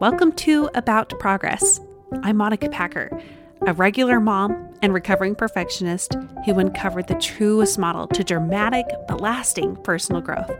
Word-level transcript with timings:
Welcome 0.00 0.32
to 0.32 0.68
About 0.74 1.16
Progress. 1.20 1.80
I'm 2.24 2.36
Monica 2.36 2.68
Packer, 2.68 3.22
a 3.62 3.72
regular 3.72 4.18
mom 4.18 4.74
and 4.82 4.92
recovering 4.92 5.36
perfectionist 5.36 6.16
who 6.44 6.58
uncovered 6.58 7.06
the 7.06 7.14
truest 7.14 7.78
model 7.78 8.08
to 8.08 8.24
dramatic 8.24 8.86
but 9.06 9.20
lasting 9.20 9.76
personal 9.76 10.20
growth. 10.20 10.50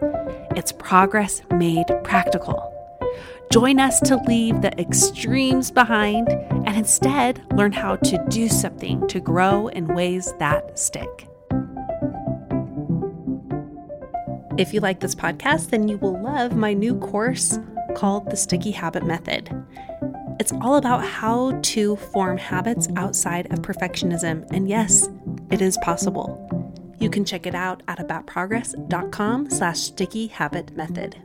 It's 0.56 0.70
progress 0.70 1.42
made 1.52 1.86
practical. 2.04 2.72
Join 3.52 3.80
us 3.80 3.98
to 4.02 4.16
leave 4.18 4.62
the 4.62 4.80
extremes 4.80 5.72
behind 5.72 6.28
and 6.28 6.76
instead 6.76 7.44
learn 7.54 7.72
how 7.72 7.96
to 7.96 8.24
do 8.28 8.48
something 8.48 9.06
to 9.08 9.18
grow 9.18 9.66
in 9.66 9.88
ways 9.88 10.32
that 10.38 10.78
stick. 10.78 11.28
If 14.56 14.72
you 14.72 14.78
like 14.78 15.00
this 15.00 15.16
podcast, 15.16 15.70
then 15.70 15.88
you 15.88 15.98
will 15.98 16.22
love 16.22 16.54
my 16.54 16.72
new 16.72 16.96
course 17.00 17.58
called 17.94 18.30
the 18.30 18.36
Sticky 18.36 18.70
Habit 18.70 19.04
Method. 19.04 19.50
It's 20.40 20.52
all 20.52 20.76
about 20.76 21.04
how 21.04 21.52
to 21.60 21.96
form 21.96 22.38
habits 22.38 22.88
outside 22.96 23.52
of 23.52 23.60
perfectionism, 23.60 24.46
and 24.50 24.68
yes, 24.68 25.08
it 25.50 25.60
is 25.60 25.78
possible. 25.78 26.40
You 26.98 27.08
can 27.10 27.24
check 27.24 27.46
it 27.46 27.54
out 27.54 27.82
at 27.86 27.98
aboutprogress.com 27.98 29.50
slash 29.50 29.78
sticky 29.80 30.28
habit 30.28 30.76
method. 30.76 31.16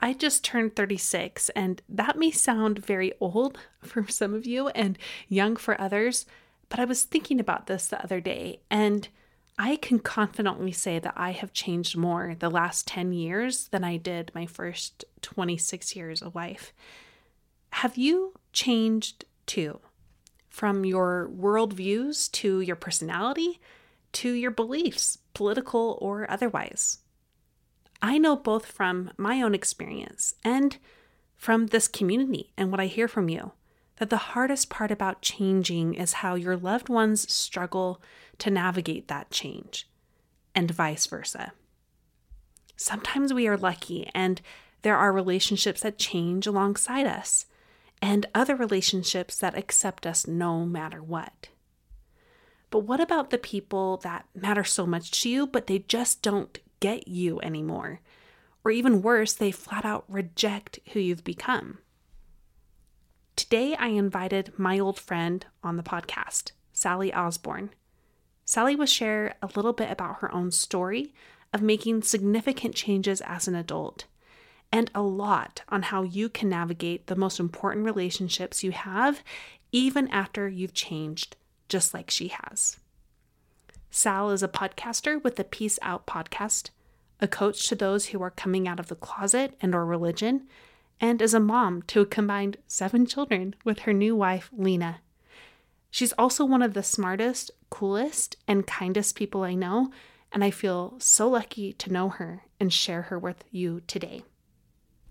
I 0.00 0.12
just 0.12 0.44
turned 0.44 0.76
36, 0.76 1.48
and 1.50 1.82
that 1.88 2.16
may 2.16 2.30
sound 2.30 2.84
very 2.84 3.12
old 3.20 3.58
for 3.82 4.06
some 4.08 4.34
of 4.34 4.46
you 4.46 4.68
and 4.68 4.96
young 5.28 5.56
for 5.56 5.80
others, 5.80 6.26
but 6.68 6.78
I 6.78 6.84
was 6.84 7.02
thinking 7.04 7.40
about 7.40 7.66
this 7.66 7.88
the 7.88 8.02
other 8.02 8.20
day, 8.20 8.60
and 8.70 9.08
I 9.58 9.76
can 9.76 10.00
confidently 10.00 10.72
say 10.72 10.98
that 10.98 11.14
I 11.16 11.32
have 11.32 11.52
changed 11.52 11.96
more 11.96 12.34
the 12.38 12.50
last 12.50 12.86
10 12.86 13.12
years 13.12 13.68
than 13.68 13.84
I 13.84 13.96
did 13.96 14.30
my 14.34 14.44
first 14.44 15.04
26 15.22 15.96
years 15.96 16.20
of 16.20 16.34
life. 16.34 16.74
Have 17.70 17.96
you 17.96 18.34
changed 18.52 19.24
too? 19.46 19.80
From 20.48 20.84
your 20.84 21.30
worldviews 21.34 22.30
to 22.32 22.60
your 22.60 22.76
personality 22.76 23.60
to 24.16 24.32
your 24.32 24.50
beliefs, 24.50 25.18
political 25.34 25.98
or 26.00 26.30
otherwise. 26.30 27.00
I 28.00 28.16
know 28.16 28.34
both 28.34 28.64
from 28.64 29.10
my 29.18 29.42
own 29.42 29.54
experience 29.54 30.34
and 30.42 30.78
from 31.34 31.66
this 31.66 31.86
community 31.86 32.50
and 32.56 32.70
what 32.70 32.80
I 32.80 32.86
hear 32.86 33.08
from 33.08 33.28
you 33.28 33.52
that 33.98 34.10
the 34.10 34.16
hardest 34.16 34.70
part 34.70 34.90
about 34.90 35.22
changing 35.22 35.94
is 35.94 36.14
how 36.14 36.34
your 36.34 36.56
loved 36.56 36.88
ones 36.88 37.30
struggle 37.32 38.00
to 38.38 38.50
navigate 38.50 39.08
that 39.08 39.30
change, 39.30 39.88
and 40.54 40.70
vice 40.70 41.06
versa. 41.06 41.52
Sometimes 42.76 43.32
we 43.32 43.48
are 43.48 43.56
lucky 43.56 44.10
and 44.14 44.42
there 44.82 44.96
are 44.96 45.12
relationships 45.12 45.80
that 45.80 45.98
change 45.98 46.46
alongside 46.46 47.06
us, 47.06 47.46
and 48.02 48.26
other 48.34 48.54
relationships 48.54 49.38
that 49.38 49.56
accept 49.56 50.06
us 50.06 50.26
no 50.26 50.64
matter 50.64 51.02
what. 51.02 51.48
But 52.70 52.80
what 52.80 53.00
about 53.00 53.30
the 53.30 53.38
people 53.38 53.96
that 53.98 54.26
matter 54.34 54.64
so 54.64 54.86
much 54.86 55.22
to 55.22 55.30
you, 55.30 55.46
but 55.46 55.66
they 55.66 55.78
just 55.80 56.20
don't 56.22 56.58
get 56.80 57.08
you 57.08 57.40
anymore? 57.40 58.00
Or 58.64 58.70
even 58.70 59.02
worse, 59.02 59.32
they 59.32 59.50
flat 59.50 59.84
out 59.84 60.04
reject 60.08 60.80
who 60.92 61.00
you've 61.00 61.24
become. 61.24 61.78
Today, 63.36 63.76
I 63.76 63.88
invited 63.88 64.58
my 64.58 64.78
old 64.78 64.98
friend 64.98 65.44
on 65.62 65.76
the 65.76 65.82
podcast, 65.82 66.52
Sally 66.72 67.12
Osborne. 67.12 67.68
Sally 68.46 68.74
will 68.74 68.86
share 68.86 69.34
a 69.42 69.50
little 69.54 69.74
bit 69.74 69.90
about 69.90 70.20
her 70.20 70.34
own 70.34 70.50
story 70.50 71.12
of 71.52 71.60
making 71.60 72.02
significant 72.02 72.74
changes 72.74 73.20
as 73.20 73.46
an 73.46 73.54
adult 73.54 74.06
and 74.72 74.90
a 74.94 75.02
lot 75.02 75.62
on 75.68 75.82
how 75.82 76.02
you 76.02 76.30
can 76.30 76.48
navigate 76.48 77.08
the 77.08 77.14
most 77.14 77.38
important 77.38 77.84
relationships 77.84 78.64
you 78.64 78.72
have 78.72 79.22
even 79.70 80.08
after 80.08 80.48
you've 80.48 80.74
changed, 80.74 81.36
just 81.68 81.92
like 81.92 82.10
she 82.10 82.28
has. 82.28 82.78
Sal 83.90 84.30
is 84.30 84.42
a 84.42 84.48
podcaster 84.48 85.22
with 85.22 85.36
the 85.36 85.44
Peace 85.44 85.78
Out 85.82 86.06
podcast, 86.06 86.70
a 87.20 87.28
coach 87.28 87.68
to 87.68 87.74
those 87.74 88.06
who 88.06 88.22
are 88.22 88.30
coming 88.30 88.66
out 88.66 88.80
of 88.80 88.88
the 88.88 88.96
closet 88.96 89.54
and 89.60 89.74
or 89.74 89.84
religion, 89.84 90.46
and 91.00 91.20
is 91.20 91.34
a 91.34 91.40
mom 91.40 91.82
to 91.82 92.00
a 92.00 92.06
combined 92.06 92.56
7 92.66 93.06
children 93.06 93.54
with 93.64 93.80
her 93.80 93.92
new 93.92 94.16
wife 94.16 94.50
Lena. 94.56 95.00
She's 95.90 96.12
also 96.12 96.44
one 96.44 96.62
of 96.62 96.74
the 96.74 96.82
smartest, 96.82 97.50
coolest, 97.70 98.36
and 98.46 98.66
kindest 98.66 99.16
people 99.16 99.42
I 99.42 99.54
know, 99.54 99.90
and 100.32 100.44
I 100.44 100.50
feel 100.50 100.94
so 100.98 101.28
lucky 101.28 101.72
to 101.74 101.92
know 101.92 102.10
her 102.10 102.42
and 102.60 102.72
share 102.72 103.02
her 103.02 103.18
with 103.18 103.44
you 103.50 103.80
today. 103.86 104.22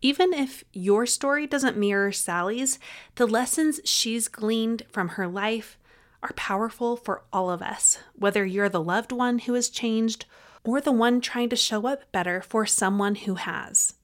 Even 0.01 0.33
if 0.33 0.63
your 0.71 1.07
story 1.07 1.47
doesn't 1.47 1.77
mirror 1.77 2.11
Sally's, 2.11 2.77
the 3.15 3.25
lessons 3.25 3.79
she's 3.85 4.27
gleaned 4.27 4.83
from 4.91 5.09
her 5.09 5.27
life 5.27 5.79
are 6.21 6.33
powerful 6.35 6.95
for 6.95 7.23
all 7.33 7.49
of 7.49 7.61
us, 7.63 7.97
whether 8.13 8.45
you're 8.45 8.69
the 8.69 8.83
loved 8.83 9.11
one 9.11 9.39
who 9.39 9.53
has 9.53 9.69
changed 9.69 10.25
or 10.63 10.79
the 10.79 10.91
one 10.91 11.21
trying 11.21 11.49
to 11.49 11.55
show 11.55 11.87
up 11.87 12.11
better 12.11 12.41
for 12.41 12.65
someone 12.65 13.15
who 13.15 13.35
has. 13.35 13.94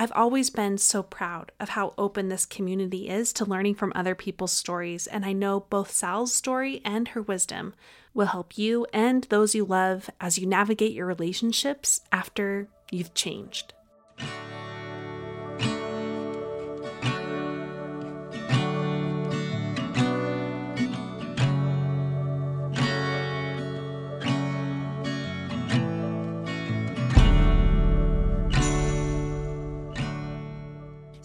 I've 0.00 0.12
always 0.12 0.48
been 0.48 0.78
so 0.78 1.02
proud 1.02 1.50
of 1.58 1.70
how 1.70 1.92
open 1.98 2.28
this 2.28 2.46
community 2.46 3.08
is 3.08 3.32
to 3.32 3.44
learning 3.44 3.74
from 3.74 3.92
other 3.96 4.14
people's 4.14 4.52
stories, 4.52 5.08
and 5.08 5.26
I 5.26 5.32
know 5.32 5.66
both 5.68 5.90
Sal's 5.90 6.32
story 6.32 6.80
and 6.84 7.08
her 7.08 7.22
wisdom 7.22 7.74
will 8.14 8.26
help 8.26 8.56
you 8.56 8.86
and 8.92 9.24
those 9.24 9.56
you 9.56 9.64
love 9.64 10.08
as 10.20 10.38
you 10.38 10.46
navigate 10.46 10.92
your 10.92 11.06
relationships 11.06 12.00
after 12.12 12.68
you've 12.92 13.12
changed. 13.14 13.74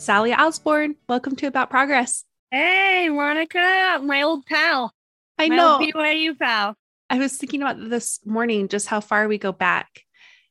Sally 0.03 0.33
Osborne, 0.33 0.97
welcome 1.07 1.33
to 1.37 1.47
About 1.47 1.69
Progress. 1.69 2.25
Hey, 2.51 3.07
Monica, 3.07 4.01
my 4.03 4.23
old 4.23 4.45
pal. 4.45 4.93
I 5.39 5.47
my 5.47 5.55
know. 5.55 5.79
BYU 5.79 6.37
pal. 6.37 6.75
I 7.09 7.19
was 7.19 7.37
thinking 7.37 7.61
about 7.61 7.77
this 7.89 8.19
morning 8.25 8.67
just 8.67 8.87
how 8.87 8.99
far 8.99 9.29
we 9.29 9.37
go 9.37 9.53
back. 9.53 10.01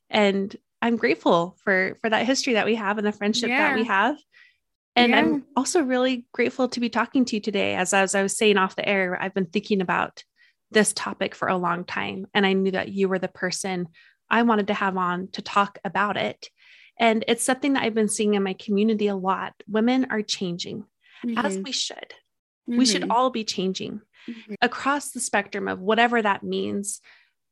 And 0.09 0.55
I'm 0.81 0.97
grateful 0.97 1.55
for 1.63 1.99
for 2.01 2.09
that 2.09 2.25
history 2.25 2.53
that 2.53 2.65
we 2.65 2.73
have 2.73 2.97
and 2.97 3.05
the 3.05 3.11
friendship 3.11 3.49
yeah. 3.49 3.69
that 3.69 3.75
we 3.75 3.83
have. 3.83 4.17
And 4.95 5.11
yeah. 5.11 5.19
I'm 5.19 5.43
also 5.55 5.83
really 5.83 6.25
grateful 6.33 6.69
to 6.69 6.79
be 6.79 6.89
talking 6.89 7.23
to 7.25 7.35
you 7.35 7.39
today. 7.39 7.75
As, 7.75 7.93
as 7.93 8.15
I 8.15 8.23
was 8.23 8.35
saying 8.35 8.57
off 8.57 8.75
the 8.75 8.89
air, 8.89 9.21
I've 9.21 9.35
been 9.35 9.45
thinking 9.45 9.81
about 9.81 10.23
this 10.71 10.93
topic 10.93 11.35
for 11.35 11.47
a 11.47 11.57
long 11.57 11.85
time. 11.85 12.25
And 12.33 12.43
I 12.43 12.53
knew 12.53 12.71
that 12.71 12.89
you 12.89 13.07
were 13.07 13.19
the 13.19 13.27
person 13.27 13.89
I 14.31 14.41
wanted 14.41 14.65
to 14.67 14.73
have 14.73 14.97
on 14.97 15.27
to 15.33 15.43
talk 15.43 15.77
about 15.85 16.17
it. 16.17 16.49
And 16.99 17.25
it's 17.27 17.43
something 17.43 17.73
that 17.73 17.83
I've 17.83 17.93
been 17.93 18.09
seeing 18.09 18.35
in 18.35 18.43
my 18.43 18.53
community 18.53 19.07
a 19.07 19.15
lot. 19.15 19.53
Women 19.67 20.07
are 20.09 20.21
changing 20.21 20.85
mm-hmm. 21.25 21.37
as 21.37 21.57
we 21.57 21.71
should. 21.71 22.13
Mm-hmm. 22.69 22.77
We 22.77 22.85
should 22.85 23.09
all 23.09 23.29
be 23.29 23.43
changing 23.43 24.01
mm-hmm. 24.29 24.53
across 24.61 25.11
the 25.11 25.19
spectrum 25.19 25.67
of 25.67 25.79
whatever 25.79 26.21
that 26.21 26.43
means. 26.43 27.01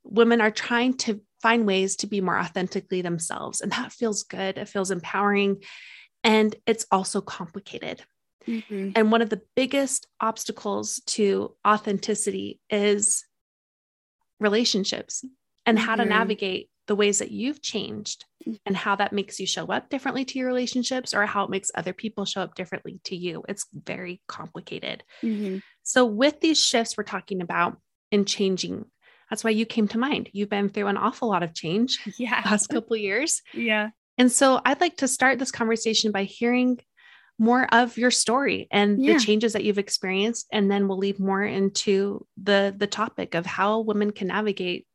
Women 0.04 0.42
are 0.42 0.52
trying 0.52 0.96
to 0.98 1.22
find 1.42 1.66
ways 1.66 1.98
to 1.98 2.08
be 2.08 2.22
more 2.22 2.38
authentically 2.38 3.02
themselves. 3.02 3.62
And 3.62 3.72
that 3.72 3.92
feels 3.92 4.24
good. 4.24 4.58
It 4.58 4.70
feels 4.70 4.92
empowering. 4.92 5.64
And 6.24 6.56
it's 6.66 6.86
also 6.92 7.22
complicated. 7.22 8.04
Mm-hmm. 8.48 8.92
And 8.96 9.12
one 9.12 9.22
of 9.22 9.30
the 9.30 9.42
biggest 9.56 10.08
obstacles 10.20 11.02
to 11.08 11.56
authenticity 11.68 12.60
is 12.70 13.26
relationships 14.40 15.24
and 15.66 15.78
how 15.78 15.96
to 15.96 16.04
mm-hmm. 16.04 16.10
navigate 16.10 16.70
the 16.92 16.96
ways 16.96 17.20
that 17.20 17.32
you've 17.32 17.62
changed 17.62 18.26
and 18.66 18.76
how 18.76 18.98
that 18.98 19.14
makes 19.14 19.40
you 19.40 19.48
show 19.48 19.66
up 19.68 19.88
differently 19.88 20.26
to 20.26 20.38
your 20.38 20.50
relationships 20.50 21.14
or 21.14 21.26
how 21.26 21.46
it 21.46 21.50
makes 21.50 21.72
other 21.74 21.94
people 21.94 22.26
show 22.26 22.42
up 22.42 22.54
differently 22.54 23.00
to 23.06 23.16
you. 23.16 23.46
It's 23.48 23.66
very 23.74 24.22
complicated. 24.28 25.02
Mm-hmm. 25.24 25.60
So, 25.84 26.04
with 26.04 26.42
these 26.42 26.62
shifts 26.62 26.98
we're 26.98 27.06
talking 27.06 27.40
about 27.40 27.78
in 28.12 28.26
changing, 28.26 28.84
that's 29.30 29.42
why 29.42 29.52
you 29.52 29.66
came 29.66 29.88
to 29.88 29.98
mind. 29.98 30.30
You've 30.34 30.50
been 30.50 30.68
through 30.68 30.88
an 30.88 30.98
awful 30.98 31.30
lot 31.30 31.44
of 31.44 31.54
change 31.54 31.98
yeah. 32.18 32.42
last 32.44 32.68
couple 32.68 32.98
years. 32.98 33.42
Yeah. 33.54 33.92
And 34.18 34.30
so 34.30 34.60
I'd 34.66 34.82
like 34.82 34.98
to 34.98 35.08
start 35.08 35.40
this 35.40 35.52
conversation 35.52 36.12
by 36.12 36.26
hearing 36.26 36.78
more 37.40 37.74
of 37.74 37.98
your 37.98 38.12
story 38.12 38.68
and 38.70 39.02
yeah. 39.02 39.14
the 39.14 39.20
changes 39.22 39.54
that 39.54 39.64
you've 39.64 39.80
experienced 39.80 40.46
and 40.52 40.70
then 40.70 40.90
we'll 40.90 40.98
leave 40.98 41.22
more 41.22 41.42
into 41.42 42.28
the 42.36 42.76
the 42.78 42.86
topic 42.86 43.34
of 43.34 43.46
how 43.46 43.80
women 43.80 44.12
can 44.12 44.28
navigate 44.28 44.86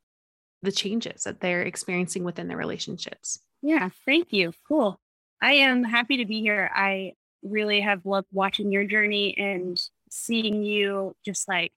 the 0.61 0.71
changes 0.71 1.23
that 1.23 1.39
they're 1.39 1.61
experiencing 1.61 2.23
within 2.23 2.47
their 2.47 2.57
relationships. 2.57 3.39
Yeah, 3.61 3.89
thank 4.05 4.31
you. 4.31 4.53
Cool. 4.67 4.99
I 5.41 5.53
am 5.53 5.83
happy 5.83 6.17
to 6.17 6.25
be 6.25 6.41
here. 6.41 6.69
I 6.73 7.13
really 7.43 7.81
have 7.81 8.05
loved 8.05 8.27
watching 8.31 8.71
your 8.71 8.83
journey 8.83 9.37
and 9.37 9.79
seeing 10.09 10.63
you 10.63 11.15
just 11.23 11.47
like 11.47 11.73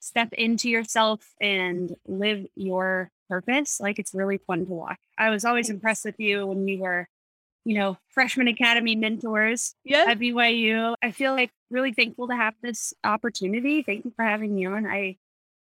step 0.00 0.32
into 0.32 0.68
yourself 0.68 1.20
and 1.40 1.94
live 2.06 2.46
your 2.54 3.10
purpose. 3.28 3.80
Like 3.80 3.98
it's 3.98 4.14
really 4.14 4.38
fun 4.38 4.66
to 4.66 4.72
watch. 4.72 4.98
I 5.18 5.30
was 5.30 5.44
always 5.44 5.70
impressed 5.70 6.04
with 6.04 6.18
you 6.18 6.46
when 6.46 6.64
we 6.64 6.76
were, 6.76 7.08
you 7.64 7.74
know, 7.74 7.98
freshman 8.08 8.48
academy 8.48 8.96
mentors 8.96 9.74
yeah. 9.84 10.04
at 10.08 10.18
BYU. 10.18 10.94
I 11.02 11.10
feel 11.10 11.32
like 11.32 11.50
really 11.70 11.92
thankful 11.92 12.28
to 12.28 12.36
have 12.36 12.54
this 12.62 12.92
opportunity. 13.02 13.82
Thank 13.82 14.04
you 14.04 14.12
for 14.14 14.24
having 14.24 14.54
me 14.54 14.66
on. 14.66 14.86
I 14.86 15.16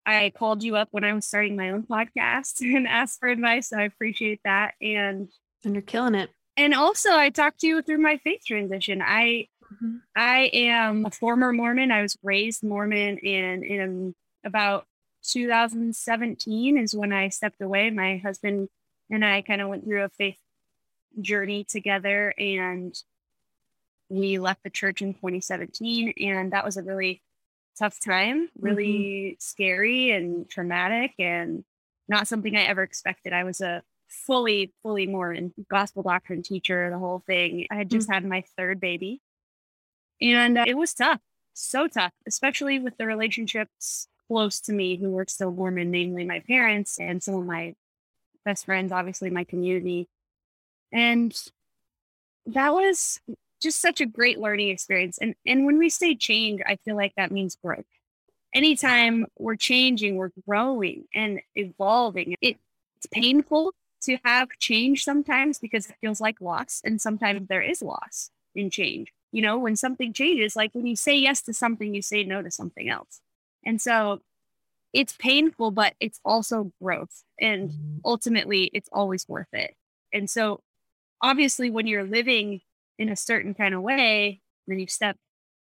I 0.05 0.33
called 0.37 0.63
you 0.63 0.77
up 0.77 0.89
when 0.91 1.05
I 1.05 1.13
was 1.13 1.27
starting 1.27 1.57
my 1.57 1.71
own 1.71 1.85
podcast 1.85 2.61
and 2.61 2.87
asked 2.87 3.21
for 3.21 3.29
advice. 3.29 3.69
So 3.69 3.79
I 3.79 3.83
appreciate 3.83 4.41
that. 4.45 4.75
And 4.81 5.29
and 5.65 5.75
you're 5.75 5.83
killing 5.83 6.15
it. 6.15 6.31
And 6.57 6.75
also 6.75 7.11
I 7.13 7.31
talked 7.31 7.61
to 7.61 7.67
you 7.67 7.83
through 7.83 7.99
my 7.99 8.19
faith 8.19 8.43
transition. 8.47 9.03
I 9.03 9.49
mm-hmm. 9.73 9.97
I 10.17 10.51
am 10.53 11.07
a 11.07 11.11
former 11.11 11.53
Mormon. 11.53 11.91
I 11.91 12.03
was 12.03 12.19
raised 12.23 12.63
Mormon 12.63 13.19
and 13.25 13.65
in 13.65 14.15
about 14.45 14.87
2017 15.25 16.79
is 16.79 16.95
when 16.95 17.13
I 17.13 17.29
stepped 17.29 17.61
away. 17.63 17.91
My 17.91 18.19
husband 18.19 18.69
and 19.11 19.25
I 19.25 19.43
kind 19.43 19.61
of 19.61 19.69
went 19.69 19.85
through 19.85 20.05
a 20.05 20.09
faith 20.09 20.39
journey 21.21 21.65
together 21.65 22.35
and 22.39 22.95
we 24.09 24.39
left 24.39 24.63
the 24.63 24.71
church 24.71 25.01
in 25.01 25.15
2017 25.15 26.15
and 26.21 26.53
that 26.53 26.65
was 26.65 26.77
a 26.77 26.83
really 26.83 27.23
tough 27.79 27.99
time, 28.01 28.49
really 28.59 29.33
mm-hmm. 29.33 29.35
scary 29.39 30.11
and 30.11 30.49
traumatic, 30.49 31.13
and 31.19 31.65
not 32.09 32.29
something 32.29 32.57
I 32.57 32.63
ever 32.63 32.83
expected. 32.83 33.33
I 33.33 33.45
was 33.45 33.61
a 33.61 33.83
fully, 34.09 34.73
fully 34.83 35.07
Mormon 35.07 35.55
gospel 35.71 36.03
doctrine 36.03 36.43
teacher, 36.43 36.91
the 36.91 36.99
whole 36.99 37.23
thing. 37.27 37.67
I 37.71 37.77
had 37.77 37.91
just 37.91 38.09
mm-hmm. 38.09 38.15
had 38.15 38.25
my 38.25 38.45
third 38.57 38.81
baby, 38.81 39.21
and 40.21 40.59
uh, 40.59 40.65
it 40.67 40.77
was 40.77 40.95
tough, 40.95 41.21
so 41.55 41.89
tough, 41.89 42.13
especially 42.27 42.79
with 42.79 42.97
the 42.97 43.07
relationships 43.07 44.09
close 44.29 44.61
to 44.61 44.73
me 44.73 44.97
who 44.97 45.11
were 45.11 45.27
still 45.29 45.51
Mormon, 45.51 45.91
namely 45.91 46.25
my 46.25 46.41
parents 46.41 46.99
and 46.99 47.23
some 47.23 47.35
of 47.35 47.47
my 47.47 47.75
best 48.45 48.65
friends, 48.65 48.93
obviously 48.93 49.31
my 49.31 49.45
community. 49.45 50.09
And 50.93 51.35
that 52.47 52.73
was 52.73 53.21
just 53.63 53.81
such 53.81 54.01
a 54.01 54.07
great 54.07 54.39
learning 54.39 54.69
experience. 54.69 55.19
And 55.19 55.35
and 55.47 55.65
when 55.67 55.79
we 55.79 55.89
say 55.89 56.15
change, 56.15 56.61
I 56.67 56.77
feel 56.77 56.97
like 56.97 57.15
that 57.17 57.33
means 57.33 57.57
growth. 57.57 57.85
Anytime 58.55 59.27
we're 59.39 59.57
changing, 59.57 60.17
we're 60.17 60.33
growing 60.47 61.05
and 61.15 61.41
evolving. 61.55 62.37
It, 62.43 62.59
it's 62.97 63.07
painful 63.11 63.73
to 64.03 64.19
have 64.25 64.49
change 64.59 65.05
sometimes 65.05 65.59
because 65.59 65.89
it 65.89 65.97
feels 66.01 66.21
like 66.21 66.41
loss, 66.41 66.83
and 66.85 67.01
sometimes 67.01 67.49
there 67.49 67.63
is 67.63 67.83
loss 67.83 68.31
in 68.55 68.69
change. 68.71 69.13
You 69.31 69.43
know, 69.43 69.59
when 69.59 69.77
something 69.77 70.13
changes, 70.13 70.55
like 70.55 70.75
when 70.75 70.87
you 70.87 70.97
say 70.97 71.17
yes 71.17 71.41
to 71.43 71.55
something, 71.55 71.95
you 71.95 72.03
say 72.03 72.25
no 72.25 72.43
to 72.43 72.51
something 72.51 72.91
else. 72.91 73.21
And 73.65 73.81
so 73.81 74.21
it's 74.93 75.15
painful, 75.15 75.71
but 75.71 75.95
it's 76.01 76.21
also 76.25 76.73
growth. 76.83 77.25
And 77.41 77.71
mm-hmm. 77.71 77.97
ultimately, 78.05 78.71
it's 78.75 78.91
always 78.93 79.27
worth 79.29 79.53
it. 79.53 79.75
And 80.13 80.29
so, 80.29 80.61
obviously, 81.23 81.71
when 81.71 81.87
you're 81.87 82.05
living 82.05 82.61
in 83.03 83.09
a 83.09 83.17
certain 83.17 83.53
kind 83.53 83.75
of 83.75 83.83
way, 83.83 84.41
then 84.67 84.79
you 84.79 84.87
step 84.87 85.17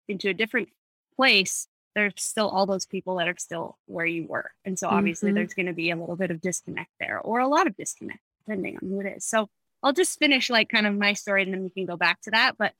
into 0.07 0.29
a 0.29 0.33
different 0.33 0.69
place, 1.15 1.67
there's 1.95 2.13
still 2.17 2.47
all 2.47 2.65
those 2.65 2.85
people 2.85 3.17
that 3.17 3.27
are 3.27 3.35
still 3.37 3.77
where 3.85 4.05
you 4.05 4.27
were. 4.27 4.51
And 4.63 4.79
so 4.79 4.87
obviously 4.87 5.29
mm-hmm. 5.29 5.35
there's 5.35 5.53
going 5.53 5.65
to 5.65 5.73
be 5.73 5.91
a 5.91 5.95
little 5.95 6.15
bit 6.15 6.31
of 6.31 6.39
disconnect 6.39 6.91
there 6.99 7.19
or 7.19 7.39
a 7.39 7.47
lot 7.47 7.67
of 7.67 7.75
disconnect, 7.75 8.21
depending 8.45 8.77
on 8.81 8.87
who 8.87 9.01
it 9.01 9.17
is. 9.17 9.25
So 9.25 9.49
I'll 9.83 9.93
just 9.93 10.19
finish 10.19 10.49
like 10.49 10.69
kind 10.69 10.87
of 10.87 10.95
my 10.95 11.13
story 11.13 11.43
and 11.43 11.53
then 11.53 11.63
we 11.63 11.69
can 11.69 11.85
go 11.85 11.97
back 11.97 12.21
to 12.21 12.31
that. 12.31 12.53
But 12.57 12.73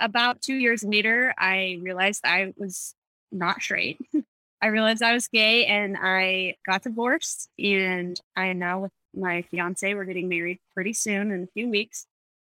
about 0.00 0.40
two 0.40 0.54
years 0.54 0.82
later, 0.82 1.34
I 1.36 1.78
realized 1.82 2.22
I 2.24 2.54
was 2.56 2.94
not 3.32 3.60
straight. 3.60 3.98
I 4.62 4.68
realized 4.68 5.02
I 5.02 5.12
was 5.12 5.28
gay 5.28 5.66
and 5.66 5.96
I 6.00 6.56
got 6.64 6.82
divorced. 6.82 7.48
And 7.58 8.18
I 8.34 8.46
am 8.46 8.58
now 8.58 8.80
with 8.80 8.92
my 9.14 9.42
fiance. 9.42 9.94
We're 9.94 10.04
getting 10.04 10.28
married 10.28 10.58
pretty 10.74 10.94
soon 10.94 11.30
in 11.32 11.44
a 11.44 11.48
few 11.48 11.68
weeks 11.68 12.06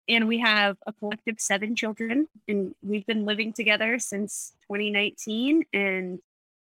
and 0.09 0.27
we 0.27 0.39
have 0.39 0.75
a 0.87 0.91
collective 0.91 1.39
seven 1.39 1.75
children 1.75 2.27
and 2.47 2.75
we've 2.81 3.05
been 3.05 3.25
living 3.25 3.53
together 3.53 3.99
since 3.99 4.53
2019 4.63 5.63
and 5.71 6.19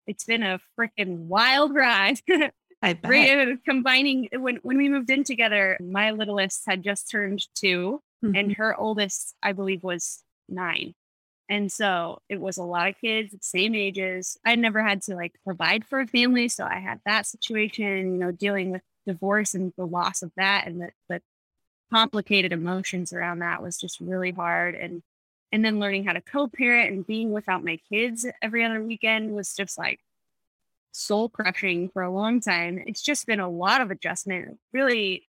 it's 0.07 0.25
been 0.25 0.43
a 0.43 0.59
freaking 0.79 1.27
wild 1.27 1.75
ride 1.75 2.19
I 2.83 2.95
bet. 2.95 3.65
combining 3.65 4.29
when 4.33 4.57
when 4.57 4.77
we 4.77 4.89
moved 4.89 5.11
in 5.11 5.25
together 5.25 5.79
my 5.81 6.11
littlest 6.11 6.63
had 6.67 6.83
just 6.83 7.11
turned 7.11 7.47
2 7.57 8.03
mm-hmm. 8.25 8.35
and 8.35 8.57
her 8.57 8.75
oldest 8.75 9.35
i 9.43 9.53
believe 9.53 9.85
was 9.85 10.23
nine 10.49 10.95
and 11.49 11.71
so 11.71 12.21
it 12.29 12.41
was 12.41 12.57
a 12.57 12.63
lot 12.63 12.89
of 12.89 12.95
kids 13.01 13.35
same 13.41 13.75
ages 13.75 14.39
i 14.45 14.55
never 14.55 14.83
had 14.83 15.03
to 15.03 15.15
like 15.15 15.35
provide 15.45 15.85
for 15.87 16.01
a 16.01 16.07
family 16.07 16.49
so 16.49 16.65
i 16.65 16.79
had 16.79 17.01
that 17.07 17.27
situation 17.27 18.13
you 18.13 18.19
know 18.19 18.31
dealing 18.31 18.71
with 18.71 18.83
divorce 19.07 19.55
and 19.55 19.73
the 19.77 19.87
loss 19.87 20.23
of 20.23 20.33
that 20.37 20.67
and 20.67 20.81
the, 20.81 20.91
the 21.09 21.21
complicated 21.93 22.53
emotions 22.53 23.13
around 23.13 23.41
that 23.41 23.63
was 23.63 23.79
just 23.79 24.01
really 24.01 24.33
hard. 24.33 24.75
And 24.75 25.03
and 25.53 25.65
then 25.65 25.79
learning 25.79 26.05
how 26.05 26.13
to 26.13 26.21
co-parent 26.21 26.91
and 26.91 27.07
being 27.07 27.31
without 27.31 27.63
my 27.63 27.79
kids 27.89 28.27
every 28.43 28.65
other 28.65 28.83
weekend 28.83 29.33
was 29.33 29.55
just 29.55 29.79
like 29.79 30.01
soul 30.91 31.29
crushing 31.29 31.89
for 31.91 32.03
a 32.03 32.11
long 32.11 32.41
time. 32.41 32.83
It's 32.87 33.03
just 33.03 33.27
been 33.27 33.41
a 33.41 33.49
lot 33.49 33.81
of 33.81 33.91
adjustment, 33.93 34.59
really 34.73 35.29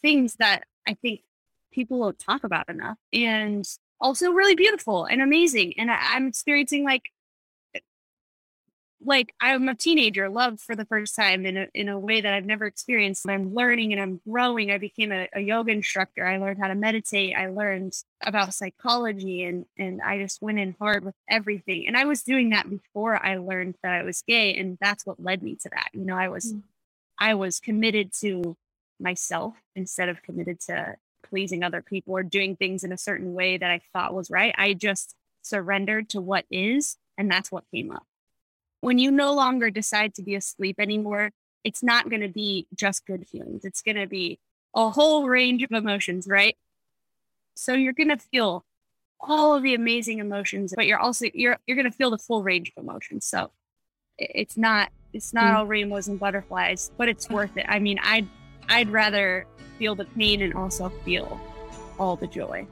things 0.00 0.34
that 0.36 0.64
I 0.88 0.94
think 0.94 1.20
people 1.72 2.00
don't 2.00 2.18
talk 2.18 2.42
about 2.44 2.68
enough. 2.68 2.98
And 3.12 3.64
also 4.00 4.32
really 4.32 4.56
beautiful 4.56 5.04
and 5.04 5.22
amazing. 5.22 5.74
And 5.78 5.90
I, 5.90 6.16
am 6.16 6.26
experiencing 6.26 6.84
like 6.84 7.10
like 9.04 9.34
I'm 9.40 9.68
a 9.68 9.74
teenager, 9.74 10.28
love 10.28 10.60
for 10.60 10.76
the 10.76 10.84
first 10.84 11.14
time 11.14 11.44
in 11.46 11.56
a 11.56 11.68
in 11.74 11.88
a 11.88 11.98
way 11.98 12.20
that 12.20 12.32
I've 12.32 12.44
never 12.44 12.66
experienced. 12.66 13.28
I'm 13.28 13.54
learning 13.54 13.92
and 13.92 14.00
I'm 14.00 14.20
growing. 14.28 14.70
I 14.70 14.78
became 14.78 15.12
a, 15.12 15.28
a, 15.32 15.40
yoga 15.40 15.72
instructor. 15.72 16.26
I 16.26 16.38
learned 16.38 16.58
how 16.60 16.68
to 16.68 16.74
meditate. 16.74 17.34
I 17.36 17.48
learned 17.48 17.96
about 18.22 18.54
psychology 18.54 19.44
and 19.44 19.66
and 19.76 20.00
I 20.02 20.18
just 20.18 20.42
went 20.42 20.58
in 20.58 20.76
hard 20.78 21.04
with 21.04 21.14
everything. 21.28 21.86
And 21.86 21.96
I 21.96 22.04
was 22.04 22.22
doing 22.22 22.50
that 22.50 22.68
before 22.68 23.24
I 23.24 23.36
learned 23.36 23.76
that 23.82 23.92
I 23.92 24.02
was 24.02 24.22
gay, 24.22 24.56
and 24.56 24.78
that's 24.80 25.06
what 25.06 25.22
led 25.22 25.42
me 25.42 25.56
to 25.62 25.68
that. 25.70 25.90
You 25.92 26.04
know, 26.04 26.16
I 26.16 26.28
was 26.28 26.52
mm. 26.52 26.62
I 27.18 27.34
was 27.34 27.60
committed 27.60 28.12
to 28.20 28.56
myself 29.00 29.54
instead 29.74 30.08
of 30.08 30.22
committed 30.22 30.60
to 30.60 30.96
pleasing 31.28 31.64
other 31.64 31.82
people 31.82 32.16
or 32.16 32.22
doing 32.22 32.56
things 32.56 32.84
in 32.84 32.92
a 32.92 32.98
certain 32.98 33.32
way 33.32 33.56
that 33.56 33.70
I 33.70 33.80
thought 33.92 34.14
was 34.14 34.30
right. 34.30 34.54
I 34.58 34.74
just 34.74 35.16
surrendered 35.42 36.08
to 36.10 36.20
what 36.20 36.44
is, 36.50 36.98
and 37.18 37.30
that's 37.30 37.50
what 37.50 37.64
came 37.72 37.90
up 37.90 38.06
when 38.82 38.98
you 38.98 39.10
no 39.10 39.32
longer 39.32 39.70
decide 39.70 40.12
to 40.12 40.22
be 40.22 40.34
asleep 40.34 40.76
anymore, 40.78 41.30
it's 41.64 41.82
not 41.82 42.10
going 42.10 42.20
to 42.20 42.28
be 42.28 42.66
just 42.74 43.06
good 43.06 43.26
feelings. 43.28 43.64
It's 43.64 43.80
going 43.80 43.96
to 43.96 44.08
be 44.08 44.40
a 44.74 44.90
whole 44.90 45.28
range 45.28 45.62
of 45.62 45.70
emotions, 45.70 46.26
right? 46.28 46.56
So 47.54 47.74
you're 47.74 47.92
going 47.92 48.08
to 48.08 48.16
feel 48.16 48.64
all 49.20 49.54
of 49.54 49.62
the 49.62 49.74
amazing 49.74 50.18
emotions, 50.18 50.74
but 50.76 50.86
you're 50.86 50.98
also 50.98 51.26
you're 51.32 51.58
you're 51.66 51.76
going 51.76 51.90
to 51.90 51.96
feel 51.96 52.10
the 52.10 52.18
full 52.18 52.42
range 52.42 52.72
of 52.76 52.82
emotions. 52.82 53.24
So 53.24 53.52
it's 54.18 54.56
not 54.56 54.90
it's 55.12 55.32
not 55.32 55.52
mm. 55.52 55.56
all 55.58 55.66
rainbows 55.66 56.08
and 56.08 56.18
butterflies, 56.18 56.90
but 56.98 57.08
it's 57.08 57.30
worth 57.30 57.56
it. 57.56 57.66
I 57.68 57.78
mean, 57.78 58.00
I'd 58.02 58.28
I'd 58.68 58.90
rather 58.90 59.46
feel 59.78 59.94
the 59.94 60.06
pain 60.06 60.42
and 60.42 60.54
also 60.54 60.88
feel 61.04 61.40
all 62.00 62.16
the 62.16 62.26
joy. 62.26 62.66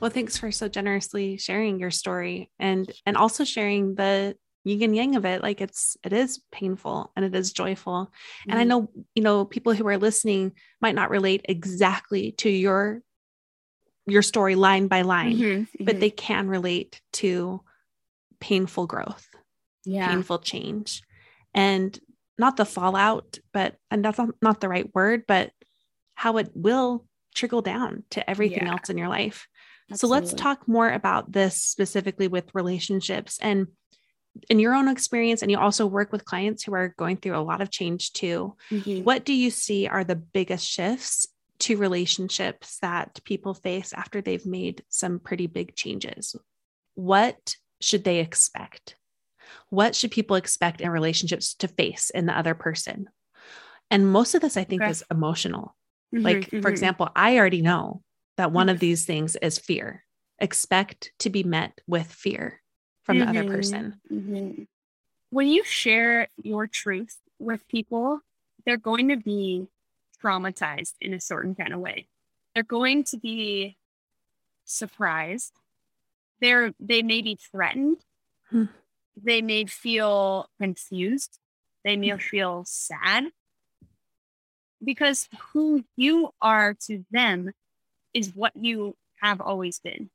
Well, 0.00 0.10
thanks 0.10 0.38
for 0.38 0.52
so 0.52 0.68
generously 0.68 1.38
sharing 1.38 1.80
your 1.80 1.90
story 1.90 2.50
and 2.58 2.90
and 3.04 3.16
also 3.16 3.44
sharing 3.44 3.94
the 3.94 4.36
yin 4.64 4.82
and 4.82 4.96
yang 4.96 5.16
of 5.16 5.24
it. 5.24 5.42
Like 5.42 5.60
it's 5.60 5.96
it 6.04 6.12
is 6.12 6.40
painful 6.52 7.10
and 7.16 7.24
it 7.24 7.34
is 7.34 7.52
joyful. 7.52 8.06
Mm-hmm. 8.06 8.50
And 8.50 8.58
I 8.58 8.62
mm-hmm. 8.62 8.68
know, 8.68 8.90
you 9.14 9.22
know, 9.22 9.44
people 9.44 9.72
who 9.72 9.86
are 9.88 9.98
listening 9.98 10.52
might 10.80 10.94
not 10.94 11.10
relate 11.10 11.46
exactly 11.48 12.32
to 12.32 12.48
your 12.48 13.02
your 14.06 14.22
story 14.22 14.54
line 14.54 14.86
by 14.86 15.02
line, 15.02 15.36
mm-hmm, 15.36 15.84
but 15.84 15.94
mm-hmm. 15.94 16.00
they 16.00 16.10
can 16.10 16.48
relate 16.48 17.00
to 17.14 17.60
painful 18.40 18.86
growth, 18.86 19.26
yeah. 19.84 20.08
painful 20.08 20.38
change. 20.38 21.02
And 21.54 21.98
not 22.38 22.56
the 22.56 22.64
fallout, 22.64 23.38
but 23.52 23.76
and 23.90 24.04
that's 24.04 24.18
not, 24.18 24.30
not 24.40 24.60
the 24.60 24.68
right 24.68 24.88
word, 24.94 25.24
but 25.26 25.50
how 26.14 26.36
it 26.36 26.50
will 26.54 27.04
trickle 27.34 27.62
down 27.62 28.04
to 28.10 28.28
everything 28.28 28.66
yeah. 28.66 28.72
else 28.72 28.88
in 28.88 28.98
your 28.98 29.08
life. 29.08 29.46
Absolutely. 29.90 29.96
So 29.96 30.06
let's 30.08 30.34
talk 30.34 30.68
more 30.68 30.90
about 30.90 31.32
this 31.32 31.62
specifically 31.62 32.28
with 32.28 32.54
relationships 32.54 33.38
and 33.40 33.68
in 34.48 34.58
your 34.58 34.74
own 34.74 34.88
experience 34.88 35.42
and 35.42 35.50
you 35.50 35.58
also 35.58 35.86
work 35.86 36.12
with 36.12 36.24
clients 36.24 36.62
who 36.62 36.74
are 36.74 36.94
going 36.96 37.16
through 37.16 37.36
a 37.36 37.40
lot 37.40 37.60
of 37.60 37.70
change 37.70 38.12
too. 38.12 38.54
Mm-hmm. 38.70 39.04
What 39.04 39.24
do 39.24 39.32
you 39.32 39.50
see 39.50 39.86
are 39.86 40.04
the 40.04 40.16
biggest 40.16 40.68
shifts 40.68 41.26
to 41.60 41.76
relationships 41.76 42.78
that 42.82 43.20
people 43.24 43.54
face 43.54 43.92
after 43.92 44.20
they've 44.20 44.46
made 44.46 44.84
some 44.88 45.18
pretty 45.18 45.46
big 45.46 45.74
changes? 45.74 46.36
What 46.94 47.56
should 47.80 48.04
they 48.04 48.20
expect? 48.20 48.96
What 49.70 49.94
should 49.94 50.10
people 50.10 50.36
expect 50.36 50.80
in 50.80 50.90
relationships 50.90 51.54
to 51.54 51.68
face 51.68 52.10
in 52.10 52.26
the 52.26 52.36
other 52.36 52.54
person? 52.54 53.08
And 53.90 54.10
most 54.10 54.34
of 54.34 54.42
this, 54.42 54.56
I 54.56 54.64
think, 54.64 54.82
okay. 54.82 54.90
is 54.90 55.04
emotional. 55.10 55.74
Mm-hmm, 56.14 56.24
like, 56.24 56.36
mm-hmm. 56.38 56.60
for 56.60 56.68
example, 56.68 57.08
I 57.14 57.38
already 57.38 57.62
know 57.62 58.02
that 58.38 58.52
one 58.52 58.68
of 58.68 58.76
mm-hmm. 58.76 58.86
these 58.86 59.04
things 59.04 59.36
is 59.36 59.58
fear. 59.58 60.04
Expect 60.38 61.12
to 61.18 61.28
be 61.28 61.42
met 61.42 61.80
with 61.86 62.06
fear 62.06 62.62
from 63.02 63.18
mm-hmm. 63.18 63.24
the 63.24 63.30
other 63.30 63.48
mm-hmm. 63.48 63.54
person. 63.54 64.00
Mm-hmm. 64.10 64.62
When 65.30 65.48
you 65.48 65.64
share 65.64 66.28
your 66.42 66.66
truth 66.66 67.18
with 67.38 67.68
people, 67.68 68.20
they're 68.64 68.78
going 68.78 69.08
to 69.08 69.16
be 69.16 69.66
traumatized 70.22 70.94
in 71.00 71.12
a 71.12 71.20
certain 71.20 71.54
kind 71.54 71.74
of 71.74 71.80
way. 71.80 72.06
They're 72.54 72.62
going 72.62 73.04
to 73.04 73.18
be 73.18 73.76
surprised. 74.64 75.52
They're 76.40 76.72
they 76.78 77.02
may 77.02 77.20
be 77.20 77.36
threatened. 77.50 77.98
Hmm. 78.50 78.64
They 79.20 79.42
may 79.42 79.64
feel 79.64 80.48
confused. 80.60 81.38
They 81.84 81.96
may 81.96 82.10
hmm. 82.10 82.18
feel 82.18 82.64
sad 82.66 83.24
because 84.82 85.28
who 85.52 85.84
you 85.96 86.30
are 86.40 86.74
to 86.86 87.04
them 87.10 87.52
is 88.18 88.34
what 88.34 88.52
you 88.56 88.96
have 89.20 89.40
always 89.40 89.78
been. 89.78 90.10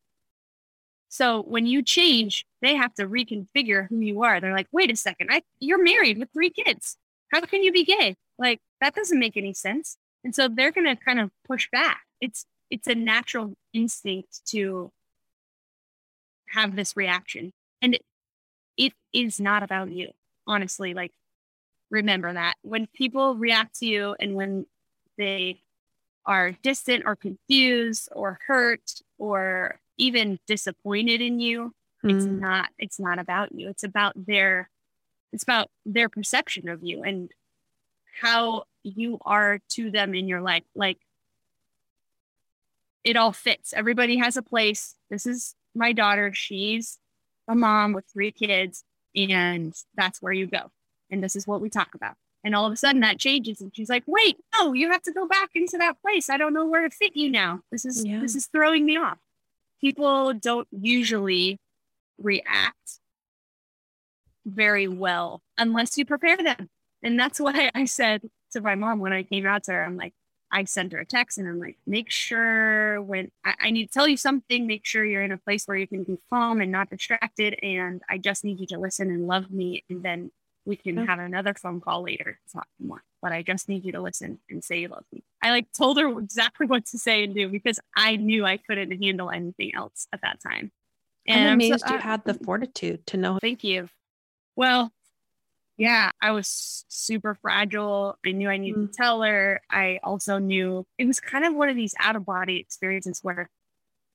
So 1.09 1.41
when 1.43 1.65
you 1.65 1.83
change, 1.83 2.45
they 2.61 2.75
have 2.75 2.93
to 2.95 3.07
reconfigure 3.07 3.87
who 3.87 3.99
you 3.99 4.23
are. 4.23 4.39
They're 4.39 4.55
like, 4.55 4.67
wait 4.71 4.91
a 4.91 4.95
second, 4.95 5.29
I, 5.31 5.43
you're 5.59 5.83
married 5.83 6.17
with 6.17 6.29
three 6.33 6.49
kids. 6.49 6.97
How 7.31 7.41
can 7.41 7.63
you 7.63 7.71
be 7.71 7.83
gay? 7.83 8.15
Like 8.37 8.61
that 8.81 8.95
doesn't 8.95 9.19
make 9.19 9.37
any 9.37 9.53
sense. 9.53 9.97
And 10.23 10.33
so 10.33 10.47
they're 10.47 10.71
going 10.71 10.87
to 10.87 10.95
kind 10.95 11.19
of 11.19 11.31
push 11.45 11.69
back. 11.71 12.01
It's 12.21 12.45
it's 12.69 12.87
a 12.87 12.95
natural 12.95 13.53
instinct 13.73 14.41
to 14.47 14.91
have 16.49 16.75
this 16.75 16.95
reaction, 16.95 17.51
and 17.81 17.95
it, 17.95 18.01
it 18.77 18.93
is 19.11 19.39
not 19.39 19.61
about 19.63 19.91
you. 19.91 20.09
Honestly, 20.47 20.93
like 20.93 21.11
remember 21.91 22.33
that 22.33 22.55
when 22.63 22.87
people 22.87 23.35
react 23.35 23.79
to 23.79 23.85
you 23.85 24.15
and 24.19 24.33
when 24.33 24.65
they 25.17 25.61
are 26.25 26.51
distant 26.63 27.03
or 27.05 27.15
confused 27.15 28.09
or 28.11 28.39
hurt 28.47 29.01
or 29.17 29.79
even 29.97 30.39
disappointed 30.47 31.21
in 31.21 31.39
you 31.39 31.73
mm. 32.03 32.15
it's 32.15 32.25
not 32.25 32.69
it's 32.77 32.99
not 32.99 33.19
about 33.19 33.53
you. 33.53 33.69
It's 33.69 33.83
about 33.83 34.13
their 34.15 34.69
it's 35.31 35.43
about 35.43 35.69
their 35.85 36.09
perception 36.09 36.69
of 36.69 36.83
you 36.83 37.03
and 37.03 37.31
how 38.21 38.63
you 38.83 39.17
are 39.25 39.59
to 39.69 39.89
them 39.89 40.13
in 40.13 40.27
your 40.27 40.41
life. 40.41 40.63
Like 40.75 40.99
it 43.03 43.17
all 43.17 43.33
fits. 43.33 43.73
Everybody 43.73 44.17
has 44.17 44.37
a 44.37 44.41
place. 44.41 44.95
This 45.09 45.25
is 45.25 45.55
my 45.75 45.91
daughter. 45.91 46.33
She's 46.33 46.99
a 47.47 47.55
mom 47.55 47.93
with 47.93 48.05
three 48.11 48.31
kids 48.31 48.83
and 49.15 49.73
that's 49.95 50.21
where 50.21 50.33
you 50.33 50.47
go. 50.47 50.71
And 51.09 51.23
this 51.23 51.35
is 51.35 51.47
what 51.47 51.61
we 51.61 51.69
talk 51.69 51.95
about 51.95 52.15
and 52.43 52.55
all 52.55 52.65
of 52.65 52.73
a 52.73 52.75
sudden 52.75 53.01
that 53.01 53.19
changes 53.19 53.61
and 53.61 53.75
she's 53.75 53.89
like, 53.89 54.03
wait, 54.05 54.37
no, 54.53 54.73
you 54.73 54.91
have 54.91 55.01
to 55.03 55.13
go 55.13 55.27
back 55.27 55.51
into 55.55 55.77
that 55.77 56.01
place. 56.01 56.29
I 56.29 56.37
don't 56.37 56.53
know 56.53 56.65
where 56.65 56.87
to 56.87 56.95
fit 56.95 57.15
you 57.15 57.29
now. 57.29 57.61
This 57.71 57.85
is 57.85 58.05
yeah. 58.05 58.19
this 58.19 58.35
is 58.35 58.47
throwing 58.47 58.85
me 58.85 58.97
off. 58.97 59.17
People 59.79 60.33
don't 60.33 60.67
usually 60.71 61.59
react 62.17 62.99
very 64.45 64.87
well 64.87 65.41
unless 65.57 65.97
you 65.97 66.05
prepare 66.05 66.37
them. 66.37 66.69
And 67.01 67.19
that's 67.19 67.39
why 67.39 67.71
I 67.75 67.85
said 67.85 68.21
to 68.51 68.61
my 68.61 68.75
mom 68.75 68.99
when 68.99 69.13
I 69.13 69.23
came 69.23 69.45
out 69.45 69.63
to 69.65 69.73
her, 69.73 69.83
I'm 69.83 69.97
like, 69.97 70.13
I 70.51 70.65
sent 70.65 70.93
her 70.93 70.99
a 70.99 71.05
text 71.05 71.39
and 71.39 71.47
I'm 71.47 71.59
like, 71.59 71.77
make 71.87 72.11
sure 72.11 73.01
when 73.01 73.31
I, 73.43 73.55
I, 73.59 73.71
need 73.71 73.87
to 73.87 73.91
tell 73.91 74.07
you 74.07 74.17
something, 74.17 74.67
make 74.67 74.85
sure 74.85 75.03
you're 75.03 75.23
in 75.23 75.31
a 75.31 75.37
place 75.37 75.65
where 75.65 75.75
you 75.75 75.87
can 75.87 76.03
be 76.03 76.19
calm 76.29 76.61
and 76.61 76.71
not 76.71 76.91
distracted. 76.91 77.57
And 77.63 78.03
I 78.07 78.19
just 78.19 78.43
need 78.43 78.59
you 78.59 78.67
to 78.67 78.77
listen 78.77 79.09
and 79.09 79.25
love 79.25 79.49
me. 79.49 79.83
And 79.89 80.03
then 80.03 80.31
we 80.65 80.75
can 80.75 81.05
have 81.05 81.19
another 81.19 81.53
phone 81.53 81.81
call 81.81 82.03
later 82.03 82.39
to 82.45 82.53
talk 82.53 82.67
more. 82.79 83.03
But 83.21 83.31
I 83.31 83.41
just 83.43 83.67
need 83.69 83.85
you 83.85 83.91
to 83.93 84.01
listen 84.01 84.39
and 84.49 84.63
say 84.63 84.79
you 84.79 84.87
love 84.89 85.05
me. 85.11 85.23
I 85.41 85.51
like 85.51 85.67
told 85.77 85.97
her 85.97 86.19
exactly 86.19 86.67
what 86.67 86.85
to 86.87 86.97
say 86.97 87.23
and 87.23 87.35
do 87.35 87.49
because 87.49 87.79
I 87.95 88.15
knew 88.15 88.45
I 88.45 88.57
couldn't 88.57 89.01
handle 89.01 89.29
anything 89.29 89.75
else 89.75 90.07
at 90.13 90.21
that 90.21 90.39
time. 90.41 90.71
And 91.25 91.47
I'm 91.47 91.53
amazed 91.53 91.85
so, 91.87 91.93
you 91.93 91.99
had 91.99 92.23
the 92.25 92.33
fortitude 92.33 93.05
to 93.07 93.17
know. 93.17 93.39
Thank 93.39 93.63
you. 93.63 93.87
Well, 94.55 94.91
yeah, 95.77 96.11
I 96.21 96.31
was 96.31 96.85
super 96.87 97.35
fragile. 97.35 98.17
I 98.25 98.31
knew 98.31 98.49
I 98.49 98.57
needed 98.57 98.79
mm. 98.79 98.91
to 98.91 98.93
tell 98.93 99.21
her. 99.21 99.61
I 99.69 99.99
also 100.03 100.37
knew 100.37 100.85
it 100.97 101.05
was 101.05 101.19
kind 101.19 101.45
of 101.45 101.55
one 101.55 101.69
of 101.69 101.75
these 101.75 101.95
out 101.99 102.15
of 102.15 102.25
body 102.25 102.57
experiences 102.57 103.19
where 103.23 103.49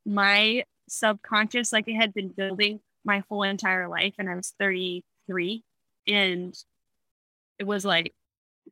my 0.06 0.64
subconscious, 0.88 1.72
like 1.72 1.88
it 1.88 1.94
had 1.94 2.14
been 2.14 2.28
building 2.28 2.80
my 3.04 3.22
whole 3.28 3.42
entire 3.42 3.88
life, 3.88 4.14
and 4.18 4.28
I 4.28 4.34
was 4.34 4.54
33 4.58 5.64
and 6.08 6.56
it 7.58 7.66
was 7.66 7.84
like 7.84 8.14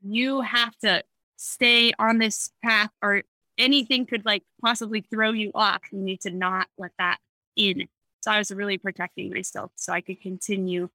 you 0.03 0.41
have 0.41 0.77
to 0.79 1.03
stay 1.37 1.93
on 1.99 2.19
this 2.19 2.51
path 2.63 2.91
or 3.03 3.23
anything 3.59 4.07
could 4.07 4.25
like 4.25 4.43
possibly 4.63 5.01
throw 5.01 5.33
you 5.33 5.51
off. 5.55 5.83
You 5.93 5.99
need 5.99 6.21
to 6.23 6.31
not 6.31 6.69
let 6.79 6.93
that 6.99 7.19
in. 7.57 7.89
So 8.21 8.31
I 8.31 8.39
was 8.39 8.51
really 8.51 8.79
protecting 8.79 9.31
myself 9.31 9.71
so 9.77 9.93
I 9.93 10.01
could 10.01 10.21
continue 10.21 10.89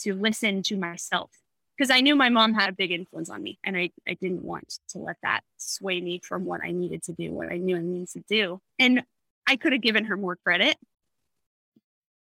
to 0.00 0.14
listen 0.14 0.62
to 0.62 0.76
myself 0.76 1.30
because 1.76 1.90
I 1.90 2.00
knew 2.00 2.14
my 2.14 2.28
mom 2.28 2.54
had 2.54 2.70
a 2.70 2.72
big 2.72 2.92
influence 2.92 3.30
on 3.30 3.42
me 3.42 3.58
and 3.64 3.76
I, 3.76 3.90
I 4.06 4.14
didn't 4.14 4.44
want 4.44 4.78
to 4.90 4.98
let 4.98 5.16
that 5.22 5.40
sway 5.56 6.00
me 6.00 6.20
from 6.22 6.44
what 6.44 6.60
I 6.62 6.70
needed 6.70 7.02
to 7.04 7.12
do, 7.12 7.32
what 7.32 7.50
I 7.52 7.56
knew 7.56 7.76
I 7.76 7.80
needed 7.80 8.10
to 8.10 8.24
do. 8.28 8.60
And 8.78 9.02
I 9.46 9.56
could 9.56 9.72
have 9.72 9.82
given 9.82 10.04
her 10.06 10.16
more 10.16 10.36
credit 10.36 10.76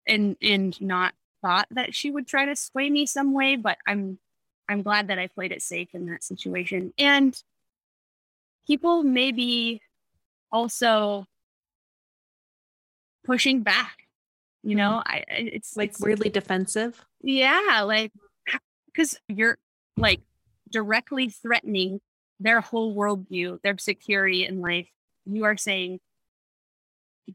and 0.06 0.36
and 0.40 0.80
not 0.80 1.14
thought 1.48 1.66
that 1.70 1.94
she 1.94 2.10
would 2.10 2.26
try 2.26 2.44
to 2.44 2.54
sway 2.54 2.90
me 2.90 3.06
some 3.06 3.32
way, 3.32 3.56
but 3.56 3.78
I'm 3.86 4.18
I'm 4.68 4.82
glad 4.82 5.08
that 5.08 5.18
I 5.18 5.28
played 5.28 5.50
it 5.50 5.62
safe 5.62 5.88
in 5.94 6.06
that 6.06 6.22
situation. 6.22 6.92
And 6.98 7.40
people 8.66 9.02
may 9.02 9.32
be 9.32 9.80
also 10.52 11.24
pushing 13.24 13.62
back. 13.62 13.96
You 14.62 14.74
know, 14.74 15.02
mm-hmm. 15.06 15.14
I 15.14 15.24
it's 15.28 15.74
like 15.74 15.90
it's, 15.90 16.00
weirdly 16.00 16.28
defensive. 16.28 17.02
Yeah, 17.22 17.82
like 17.86 18.12
because 18.86 19.18
you're 19.28 19.56
like 19.96 20.20
directly 20.70 21.30
threatening 21.30 22.02
their 22.40 22.60
whole 22.60 22.94
worldview, 22.94 23.62
their 23.62 23.78
security 23.78 24.44
in 24.44 24.60
life. 24.60 24.88
You 25.24 25.44
are 25.44 25.56
saying 25.56 26.00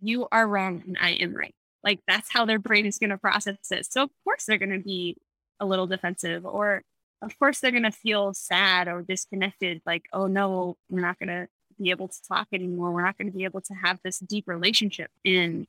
you 0.01 0.27
are 0.32 0.48
wrong 0.48 0.84
and 0.86 0.98
I 1.01 1.12
am 1.12 1.34
right. 1.34 1.55
Like 1.84 2.00
that's 2.08 2.32
how 2.32 2.46
their 2.46 2.60
brain 2.60 2.86
is 2.86 2.98
going 2.98 3.10
to 3.10 3.18
process 3.18 3.72
it. 3.72 3.92
So 3.92 4.04
of 4.04 4.10
course 4.24 4.46
they're 4.46 4.58
going 4.58 4.72
to 4.72 4.84
be 4.84 5.18
a 5.60 5.66
little 5.66 5.88
defensive 5.88 6.46
or 6.46 6.84
of 7.22 7.38
course 7.40 7.60
they're 7.60 7.72
going 7.72 7.84
to 7.84 7.92
feel 7.92 8.34
sad 8.34 8.88
or 8.88 9.02
disconnected 9.02 9.82
like 9.86 10.06
oh 10.12 10.28
no 10.28 10.75
we're 10.90 11.02
not 11.02 11.20
going 11.20 11.30
to 11.30 11.48
be 11.80 11.90
able 11.90 12.08
to 12.08 12.24
talk 12.28 12.48
anymore. 12.52 12.92
We're 12.92 13.04
not 13.04 13.18
going 13.18 13.32
to 13.32 13.38
be 13.38 13.46
able 13.46 13.62
to 13.62 13.74
have 13.74 14.00
this 14.04 14.20
deep 14.20 14.48
relationship 14.48 15.12
and 15.25 15.68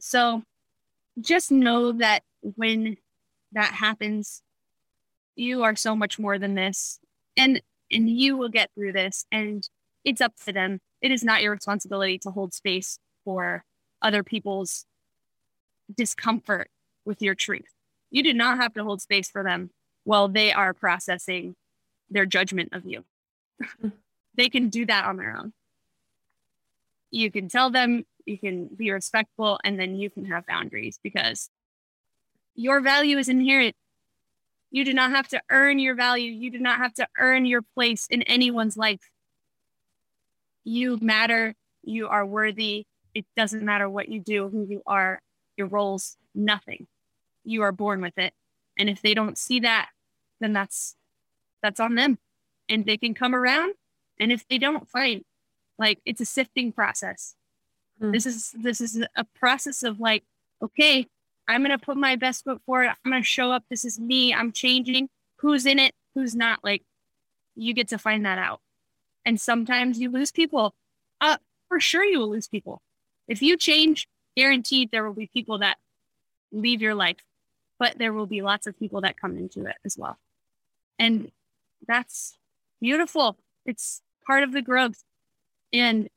so 0.00 0.42
just 1.20 1.52
know 1.52 1.92
that 1.92 2.22
when 2.56 2.96
that 3.52 3.74
happens 3.74 4.42
you 5.36 5.62
are 5.62 5.76
so 5.76 5.94
much 5.94 6.18
more 6.18 6.38
than 6.38 6.54
this 6.54 6.98
and 7.36 7.60
and 7.90 8.08
you 8.08 8.36
will 8.36 8.48
get 8.48 8.70
through 8.74 8.92
this 8.92 9.26
and 9.30 9.68
it's 10.04 10.20
up 10.20 10.34
to 10.44 10.52
them. 10.52 10.80
It 11.00 11.10
is 11.10 11.22
not 11.22 11.42
your 11.42 11.52
responsibility 11.52 12.18
to 12.20 12.30
hold 12.30 12.54
space 12.54 12.98
for 13.24 13.64
other 14.00 14.22
people's 14.22 14.84
discomfort 15.94 16.68
with 17.04 17.20
your 17.20 17.34
truth 17.34 17.72
you 18.12 18.22
do 18.22 18.34
not 18.34 18.58
have 18.58 18.74
to 18.74 18.84
hold 18.84 19.00
space 19.00 19.30
for 19.30 19.42
them 19.42 19.70
while 20.04 20.28
they 20.28 20.52
are 20.52 20.74
processing 20.74 21.56
their 22.10 22.26
judgment 22.26 22.68
of 22.72 22.84
you. 22.84 23.04
Hmm. 23.80 23.88
they 24.36 24.48
can 24.48 24.68
do 24.68 24.86
that 24.86 25.06
on 25.06 25.16
their 25.16 25.36
own. 25.36 25.52
You 27.10 27.30
can 27.30 27.48
tell 27.48 27.70
them, 27.70 28.04
you 28.24 28.38
can 28.38 28.66
be 28.66 28.90
respectful, 28.90 29.58
and 29.64 29.78
then 29.80 29.96
you 29.96 30.08
can 30.10 30.26
have 30.26 30.46
boundaries 30.46 30.98
because 31.02 31.50
your 32.54 32.80
value 32.80 33.18
is 33.18 33.28
inherent. 33.28 33.74
You 34.70 34.84
do 34.84 34.94
not 34.94 35.10
have 35.10 35.28
to 35.28 35.42
earn 35.50 35.78
your 35.78 35.94
value. 35.94 36.30
You 36.30 36.50
do 36.50 36.58
not 36.58 36.78
have 36.78 36.94
to 36.94 37.08
earn 37.18 37.44
your 37.44 37.62
place 37.62 38.06
in 38.08 38.22
anyone's 38.22 38.76
life. 38.76 39.10
You 40.64 40.98
matter. 41.00 41.54
You 41.82 42.08
are 42.08 42.24
worthy. 42.24 42.86
It 43.14 43.26
doesn't 43.36 43.62
matter 43.62 43.88
what 43.88 44.08
you 44.08 44.20
do, 44.20 44.48
who 44.48 44.66
you 44.66 44.82
are, 44.86 45.20
your 45.56 45.66
roles, 45.66 46.16
nothing. 46.34 46.86
You 47.44 47.62
are 47.62 47.72
born 47.72 48.00
with 48.00 48.18
it. 48.18 48.32
And 48.78 48.88
if 48.88 49.02
they 49.02 49.14
don't 49.14 49.38
see 49.38 49.60
that, 49.60 49.90
then 50.40 50.52
that's 50.52 50.96
that's 51.62 51.80
on 51.80 51.94
them. 51.94 52.18
And 52.68 52.86
they 52.86 52.96
can 52.96 53.14
come 53.14 53.34
around. 53.34 53.74
And 54.18 54.32
if 54.32 54.46
they 54.48 54.58
don't, 54.58 54.88
fine. 54.88 55.24
Like 55.78 56.00
it's 56.04 56.20
a 56.20 56.24
sifting 56.24 56.72
process. 56.72 57.34
Mm. 58.00 58.12
This 58.12 58.26
is 58.26 58.54
this 58.58 58.80
is 58.80 59.04
a 59.16 59.24
process 59.24 59.82
of 59.82 60.00
like, 60.00 60.24
okay, 60.62 61.06
I'm 61.48 61.62
gonna 61.62 61.78
put 61.78 61.96
my 61.96 62.16
best 62.16 62.44
foot 62.44 62.62
forward. 62.64 62.88
I'm 62.88 63.12
gonna 63.12 63.22
show 63.22 63.52
up. 63.52 63.64
This 63.68 63.84
is 63.84 63.98
me. 63.98 64.32
I'm 64.32 64.52
changing. 64.52 65.08
Who's 65.36 65.66
in 65.66 65.78
it? 65.78 65.94
Who's 66.14 66.34
not? 66.34 66.60
Like 66.62 66.82
you 67.54 67.74
get 67.74 67.88
to 67.88 67.98
find 67.98 68.24
that 68.24 68.38
out. 68.38 68.60
And 69.24 69.40
sometimes 69.40 70.00
you 70.00 70.10
lose 70.10 70.32
people. 70.32 70.74
Uh, 71.20 71.36
for 71.68 71.80
sure 71.80 72.04
you 72.04 72.18
will 72.18 72.30
lose 72.30 72.48
people. 72.48 72.82
If 73.28 73.40
you 73.40 73.56
change, 73.56 74.08
guaranteed 74.36 74.90
there 74.90 75.04
will 75.04 75.14
be 75.14 75.30
people 75.32 75.58
that 75.58 75.76
leave 76.52 76.82
your 76.82 76.94
life 76.94 77.18
but 77.82 77.98
there 77.98 78.12
will 78.12 78.26
be 78.26 78.42
lots 78.42 78.68
of 78.68 78.78
people 78.78 79.00
that 79.00 79.20
come 79.20 79.36
into 79.36 79.66
it 79.66 79.74
as 79.84 79.98
well. 79.98 80.16
And 81.00 81.32
that's 81.88 82.38
beautiful. 82.80 83.38
It's 83.66 84.02
part 84.24 84.44
of 84.44 84.52
the 84.52 84.62
growth. 84.62 85.02
And 85.72 86.08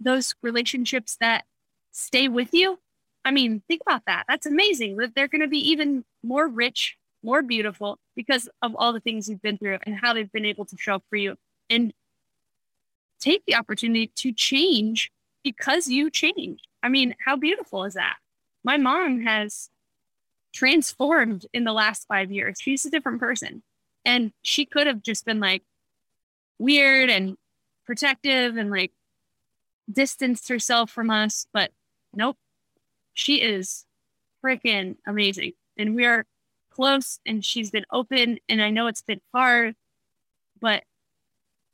those 0.00 0.34
relationships 0.42 1.16
that 1.20 1.44
stay 1.92 2.26
with 2.26 2.52
you, 2.52 2.80
I 3.24 3.30
mean, 3.30 3.62
think 3.68 3.82
about 3.86 4.02
that. 4.08 4.24
That's 4.26 4.46
amazing 4.46 4.96
that 4.96 5.14
they're 5.14 5.28
going 5.28 5.42
to 5.42 5.46
be 5.46 5.60
even 5.70 6.04
more 6.24 6.48
rich, 6.48 6.96
more 7.22 7.40
beautiful 7.40 8.00
because 8.16 8.48
of 8.60 8.74
all 8.74 8.92
the 8.92 8.98
things 8.98 9.28
you've 9.28 9.42
been 9.42 9.58
through 9.58 9.78
and 9.86 9.94
how 9.94 10.12
they've 10.12 10.32
been 10.32 10.44
able 10.44 10.64
to 10.64 10.76
show 10.76 10.96
up 10.96 11.04
for 11.08 11.14
you. 11.14 11.36
And 11.70 11.94
take 13.20 13.44
the 13.46 13.54
opportunity 13.54 14.08
to 14.16 14.32
change 14.32 15.12
because 15.44 15.86
you 15.86 16.10
changed. 16.10 16.66
I 16.86 16.88
mean, 16.88 17.16
how 17.18 17.34
beautiful 17.34 17.82
is 17.82 17.94
that? 17.94 18.18
My 18.62 18.76
mom 18.76 19.22
has 19.22 19.70
transformed 20.54 21.44
in 21.52 21.64
the 21.64 21.72
last 21.72 22.06
five 22.06 22.30
years. 22.30 22.58
She's 22.60 22.86
a 22.86 22.90
different 22.90 23.18
person. 23.18 23.64
And 24.04 24.32
she 24.42 24.64
could 24.64 24.86
have 24.86 25.02
just 25.02 25.24
been 25.24 25.40
like 25.40 25.64
weird 26.60 27.10
and 27.10 27.36
protective 27.86 28.56
and 28.56 28.70
like 28.70 28.92
distanced 29.92 30.48
herself 30.48 30.88
from 30.88 31.10
us. 31.10 31.48
But 31.52 31.72
nope, 32.14 32.36
she 33.14 33.42
is 33.42 33.84
freaking 34.44 34.94
amazing. 35.08 35.54
And 35.76 35.96
we 35.96 36.04
are 36.04 36.24
close 36.70 37.18
and 37.26 37.44
she's 37.44 37.72
been 37.72 37.86
open. 37.92 38.38
And 38.48 38.62
I 38.62 38.70
know 38.70 38.86
it's 38.86 39.02
been 39.02 39.20
hard, 39.34 39.74
but 40.60 40.84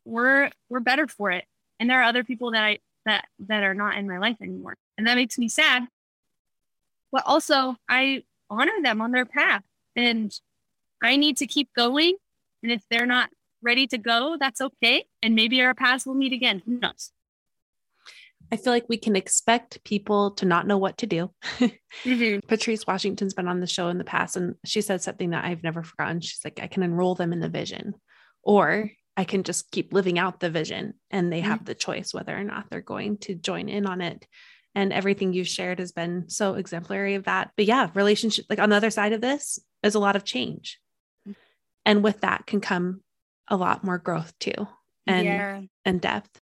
we're 0.06 0.50
we're 0.70 0.80
better 0.80 1.06
for 1.06 1.30
it. 1.30 1.44
And 1.78 1.90
there 1.90 2.00
are 2.00 2.04
other 2.04 2.24
people 2.24 2.52
that 2.52 2.64
I 2.64 2.78
that 3.04 3.26
that 3.40 3.62
are 3.62 3.74
not 3.74 3.98
in 3.98 4.08
my 4.08 4.16
life 4.16 4.38
anymore. 4.40 4.78
And 4.96 5.06
that 5.06 5.16
makes 5.16 5.38
me 5.38 5.48
sad. 5.48 5.88
But 7.10 7.24
also 7.26 7.76
I 7.88 8.24
honor 8.50 8.80
them 8.82 9.00
on 9.00 9.12
their 9.12 9.26
path. 9.26 9.62
And 9.96 10.32
I 11.02 11.16
need 11.16 11.36
to 11.38 11.46
keep 11.46 11.70
going. 11.74 12.16
And 12.62 12.70
if 12.70 12.82
they're 12.88 13.06
not 13.06 13.30
ready 13.62 13.86
to 13.88 13.98
go, 13.98 14.36
that's 14.38 14.60
okay. 14.60 15.06
And 15.22 15.34
maybe 15.34 15.60
our 15.62 15.74
paths 15.74 16.06
will 16.06 16.14
meet 16.14 16.32
again. 16.32 16.62
Who 16.64 16.78
knows? 16.78 17.12
I 18.50 18.56
feel 18.56 18.72
like 18.72 18.88
we 18.88 18.98
can 18.98 19.16
expect 19.16 19.82
people 19.82 20.32
to 20.32 20.44
not 20.44 20.66
know 20.66 20.76
what 20.76 20.98
to 20.98 21.06
do. 21.06 21.30
mm-hmm. 21.58 22.46
Patrice 22.46 22.86
Washington's 22.86 23.32
been 23.32 23.48
on 23.48 23.60
the 23.60 23.66
show 23.66 23.88
in 23.88 23.96
the 23.96 24.04
past, 24.04 24.36
and 24.36 24.56
she 24.66 24.82
said 24.82 25.00
something 25.00 25.30
that 25.30 25.44
I've 25.44 25.62
never 25.62 25.82
forgotten. 25.82 26.20
She's 26.20 26.44
like, 26.44 26.60
I 26.62 26.66
can 26.66 26.82
enroll 26.82 27.14
them 27.14 27.32
in 27.32 27.40
the 27.40 27.48
vision, 27.48 27.94
or 28.42 28.90
I 29.16 29.24
can 29.24 29.42
just 29.42 29.70
keep 29.70 29.94
living 29.94 30.18
out 30.18 30.40
the 30.40 30.50
vision, 30.50 30.94
and 31.10 31.32
they 31.32 31.40
mm-hmm. 31.40 31.50
have 31.50 31.64
the 31.64 31.74
choice 31.74 32.12
whether 32.12 32.36
or 32.36 32.44
not 32.44 32.66
they're 32.68 32.82
going 32.82 33.18
to 33.18 33.34
join 33.34 33.70
in 33.70 33.86
on 33.86 34.02
it 34.02 34.26
and 34.74 34.92
everything 34.92 35.32
you've 35.32 35.48
shared 35.48 35.78
has 35.78 35.92
been 35.92 36.28
so 36.28 36.54
exemplary 36.54 37.14
of 37.14 37.24
that. 37.24 37.52
But 37.56 37.66
yeah 37.66 37.90
relationship 37.94 38.46
like 38.48 38.58
on 38.58 38.70
the 38.70 38.76
other 38.76 38.90
side 38.90 39.12
of 39.12 39.20
this 39.20 39.58
is 39.82 39.94
a 39.94 40.00
lot 40.00 40.16
of 40.16 40.24
change. 40.24 40.80
And 41.84 42.04
with 42.04 42.20
that 42.20 42.46
can 42.46 42.60
come 42.60 43.02
a 43.48 43.56
lot 43.56 43.84
more 43.84 43.98
growth 43.98 44.32
too 44.38 44.68
and 45.06 45.26
yeah. 45.26 45.60
and 45.84 46.00
depth. 46.00 46.40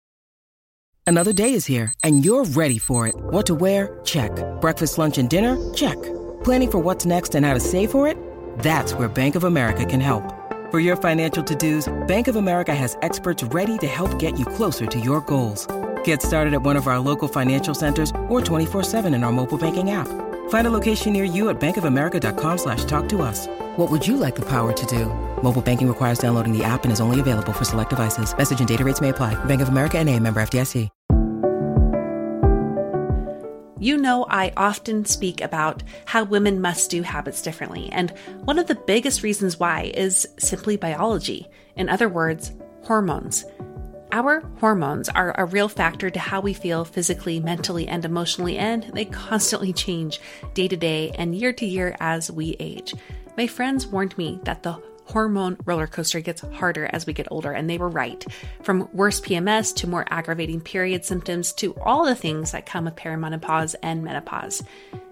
Another 1.07 1.33
day 1.33 1.55
is 1.55 1.67
here 1.67 1.93
and 2.05 2.25
you're 2.25 2.45
ready 2.45 2.79
for 2.79 3.07
it. 3.07 3.15
What 3.17 3.47
to 3.47 3.55
wear? 3.55 4.01
Check. 4.05 4.33
Breakfast 4.61 4.99
lunch 4.99 5.17
and 5.19 5.31
dinner? 5.31 5.57
Check. 5.73 6.01
Planning 6.45 6.71
for 6.71 6.79
what's 6.79 7.07
next 7.07 7.35
and 7.35 7.47
how 7.47 7.55
to 7.55 7.61
save 7.61 7.91
for 7.91 8.07
it? 8.07 8.19
That's 8.59 8.93
where 8.95 9.09
bank 9.09 9.35
of 9.35 9.45
america 9.45 9.85
can 9.85 10.01
help. 10.01 10.35
For 10.71 10.81
your 10.81 10.97
financial 10.97 11.43
to-dos 11.43 11.89
bank 12.07 12.29
of 12.29 12.37
america 12.37 12.75
has 12.75 12.99
experts 13.03 13.43
ready 13.45 13.79
to 13.79 13.87
help 13.87 14.19
get 14.19 14.39
you 14.39 14.45
closer 14.45 14.85
to 14.87 15.01
your 15.01 15.23
goals 15.23 15.67
Get 16.09 16.23
started 16.23 16.55
at 16.55 16.63
one 16.63 16.79
of 16.79 16.87
our 16.87 16.99
local 16.99 17.29
financial 17.29 17.75
centers 17.75 18.13
or 18.31 18.41
24-7 18.41 19.15
in 19.15 19.23
our 19.23 19.31
mobile 19.31 19.59
banking 19.59 19.91
app. 19.91 20.09
Find 20.49 20.67
a 20.67 20.71
location 20.71 21.13
near 21.13 21.25
you 21.25 21.51
at 21.51 21.61
bankofamerica.com 21.61 22.57
slash 22.57 22.87
talk 22.87 23.11
to 23.11 23.21
us. 23.21 23.47
What 23.77 23.91
would 23.91 24.07
you 24.07 24.17
like 24.17 24.35
the 24.35 24.47
power 24.47 24.73
to 24.73 24.87
do? 24.87 25.05
Mobile 25.43 25.61
banking 25.61 25.87
requires 25.87 26.19
downloading 26.19 26.57
the 26.57 26.65
app 26.65 26.85
and 26.85 26.93
is 26.93 27.03
only 27.03 27.21
available 27.21 27.53
for 27.53 27.67
select 27.67 27.91
devices. 27.91 28.35
Message 28.35 28.59
and 28.59 28.67
data 28.67 28.85
rates 28.85 29.03
may 29.03 29.11
apply. 29.11 29.35
Bank 29.45 29.61
of 29.61 29.69
America 29.69 29.99
and 29.99 30.09
a 30.09 30.19
member 30.19 30.41
FDIC. 30.41 30.89
You 33.79 33.99
know, 33.99 34.27
I 34.31 34.55
often 34.57 35.05
speak 35.05 35.43
about 35.43 35.83
how 36.07 36.25
women 36.25 36.63
must 36.63 36.91
do 36.91 37.03
habits 37.03 37.43
differently. 37.43 37.91
And 37.93 38.15
one 38.47 38.59
of 38.59 38.67
the 38.67 38.77
biggest 38.87 39.23
reasons 39.23 39.61
why 39.61 39.93
is 39.95 40.27
simply 40.39 40.79
biology. 40.79 41.47
In 41.77 41.91
other 41.91 42.09
words, 42.09 42.53
hormones. 42.85 43.45
Our 44.11 44.41
hormones 44.59 45.11
are 45.11 45.35
a 45.37 45.45
real 45.45 45.69
factor 45.69 46.09
to 46.09 46.19
how 46.19 46.41
we 46.41 46.55
feel 46.55 46.87
physically, 46.87 47.41
mentally, 47.41 47.87
and 47.87 48.03
emotionally, 48.05 48.57
and 48.57 48.85
they 48.95 49.05
constantly 49.05 49.75
change 49.75 50.19
day 50.55 50.67
to 50.67 50.77
day 50.77 51.11
and 51.11 51.35
year 51.35 51.53
to 51.53 51.67
year 51.67 51.95
as 52.01 52.31
we 52.31 52.57
age. 52.59 52.95
My 53.37 53.47
friends 53.47 53.87
warned 53.87 54.17
me 54.17 54.41
that 54.45 54.63
the 54.63 54.81
hormone 55.05 55.59
roller 55.67 55.87
coaster 55.87 56.21
gets 56.21 56.41
harder 56.41 56.89
as 56.91 57.07
we 57.07 57.13
get 57.13 57.29
older, 57.31 57.53
and 57.53 57.69
they 57.69 57.77
were 57.77 57.91
right. 57.91 58.25
From 58.63 58.89
worse 58.95 59.21
PMS 59.21 59.75
to 59.77 59.87
more 59.87 60.07
aggravating 60.09 60.63
period 60.63 61.05
symptoms 61.05 61.53
to 61.55 61.75
all 61.81 62.07
the 62.07 62.15
things 62.15 62.53
that 62.53 62.65
come 62.65 62.87
with 62.87 62.97
perimenopause 62.97 63.75
and 63.83 64.03
menopause. 64.03 64.63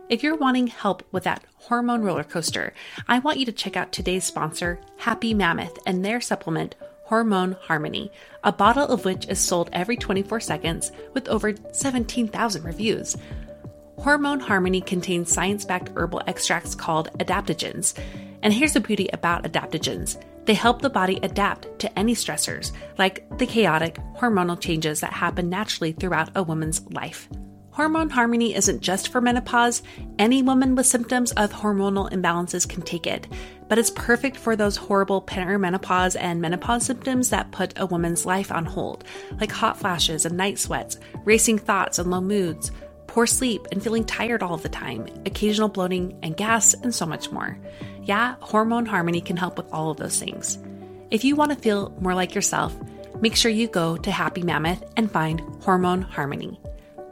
If 0.08 0.22
you're 0.22 0.36
wanting 0.36 0.68
help 0.68 1.02
with 1.12 1.24
that 1.24 1.44
hormone 1.56 2.02
roller 2.02 2.24
coaster, 2.24 2.72
I 3.08 3.18
want 3.18 3.38
you 3.38 3.46
to 3.46 3.52
check 3.52 3.76
out 3.76 3.92
today's 3.92 4.24
sponsor, 4.24 4.80
Happy 4.98 5.34
Mammoth, 5.34 5.78
and 5.84 6.04
their 6.04 6.20
supplement, 6.20 6.76
Hormone 7.06 7.56
Harmony, 7.60 8.10
a 8.42 8.50
bottle 8.50 8.88
of 8.88 9.04
which 9.04 9.28
is 9.28 9.38
sold 9.38 9.70
every 9.72 9.96
24 9.96 10.40
seconds 10.40 10.90
with 11.14 11.28
over 11.28 11.54
17,000 11.72 12.64
reviews. 12.64 13.16
Hormone 13.98 14.40
Harmony 14.40 14.80
contains 14.80 15.32
science 15.32 15.64
backed 15.64 15.90
herbal 15.94 16.22
extracts 16.26 16.74
called 16.74 17.10
adaptogens. 17.18 17.96
And 18.42 18.52
here's 18.52 18.72
the 18.72 18.80
beauty 18.80 19.08
about 19.12 19.44
adaptogens 19.44 20.20
they 20.46 20.54
help 20.54 20.82
the 20.82 20.90
body 20.90 21.20
adapt 21.22 21.78
to 21.80 21.98
any 21.98 22.14
stressors, 22.14 22.72
like 22.98 23.24
the 23.38 23.46
chaotic 23.46 23.98
hormonal 24.16 24.58
changes 24.58 25.00
that 25.00 25.12
happen 25.12 25.48
naturally 25.48 25.92
throughout 25.92 26.30
a 26.34 26.42
woman's 26.42 26.82
life. 26.90 27.28
Hormone 27.76 28.08
Harmony 28.08 28.54
isn't 28.54 28.80
just 28.80 29.08
for 29.08 29.20
menopause. 29.20 29.82
Any 30.18 30.42
woman 30.42 30.74
with 30.76 30.86
symptoms 30.86 31.32
of 31.32 31.52
hormonal 31.52 32.10
imbalances 32.10 32.66
can 32.66 32.80
take 32.80 33.06
it, 33.06 33.28
but 33.68 33.76
it's 33.78 33.90
perfect 33.90 34.38
for 34.38 34.56
those 34.56 34.78
horrible 34.78 35.20
perimenopause 35.20 36.16
and 36.18 36.40
menopause 36.40 36.86
symptoms 36.86 37.28
that 37.28 37.52
put 37.52 37.74
a 37.78 37.84
woman's 37.84 38.24
life 38.24 38.50
on 38.50 38.64
hold, 38.64 39.04
like 39.38 39.52
hot 39.52 39.76
flashes 39.76 40.24
and 40.24 40.38
night 40.38 40.58
sweats, 40.58 40.96
racing 41.26 41.58
thoughts 41.58 41.98
and 41.98 42.10
low 42.10 42.22
moods, 42.22 42.72
poor 43.08 43.26
sleep 43.26 43.66
and 43.70 43.82
feeling 43.82 44.06
tired 44.06 44.42
all 44.42 44.56
the 44.56 44.70
time, 44.70 45.06
occasional 45.26 45.68
bloating 45.68 46.18
and 46.22 46.34
gas, 46.34 46.72
and 46.72 46.94
so 46.94 47.04
much 47.04 47.30
more. 47.30 47.58
Yeah, 48.04 48.36
Hormone 48.40 48.86
Harmony 48.86 49.20
can 49.20 49.36
help 49.36 49.58
with 49.58 49.70
all 49.70 49.90
of 49.90 49.98
those 49.98 50.18
things. 50.18 50.56
If 51.10 51.24
you 51.24 51.36
want 51.36 51.52
to 51.52 51.58
feel 51.58 51.94
more 52.00 52.14
like 52.14 52.34
yourself, 52.34 52.74
make 53.20 53.36
sure 53.36 53.50
you 53.50 53.68
go 53.68 53.98
to 53.98 54.10
Happy 54.10 54.42
Mammoth 54.42 54.82
and 54.96 55.12
find 55.12 55.42
Hormone 55.60 56.00
Harmony. 56.00 56.58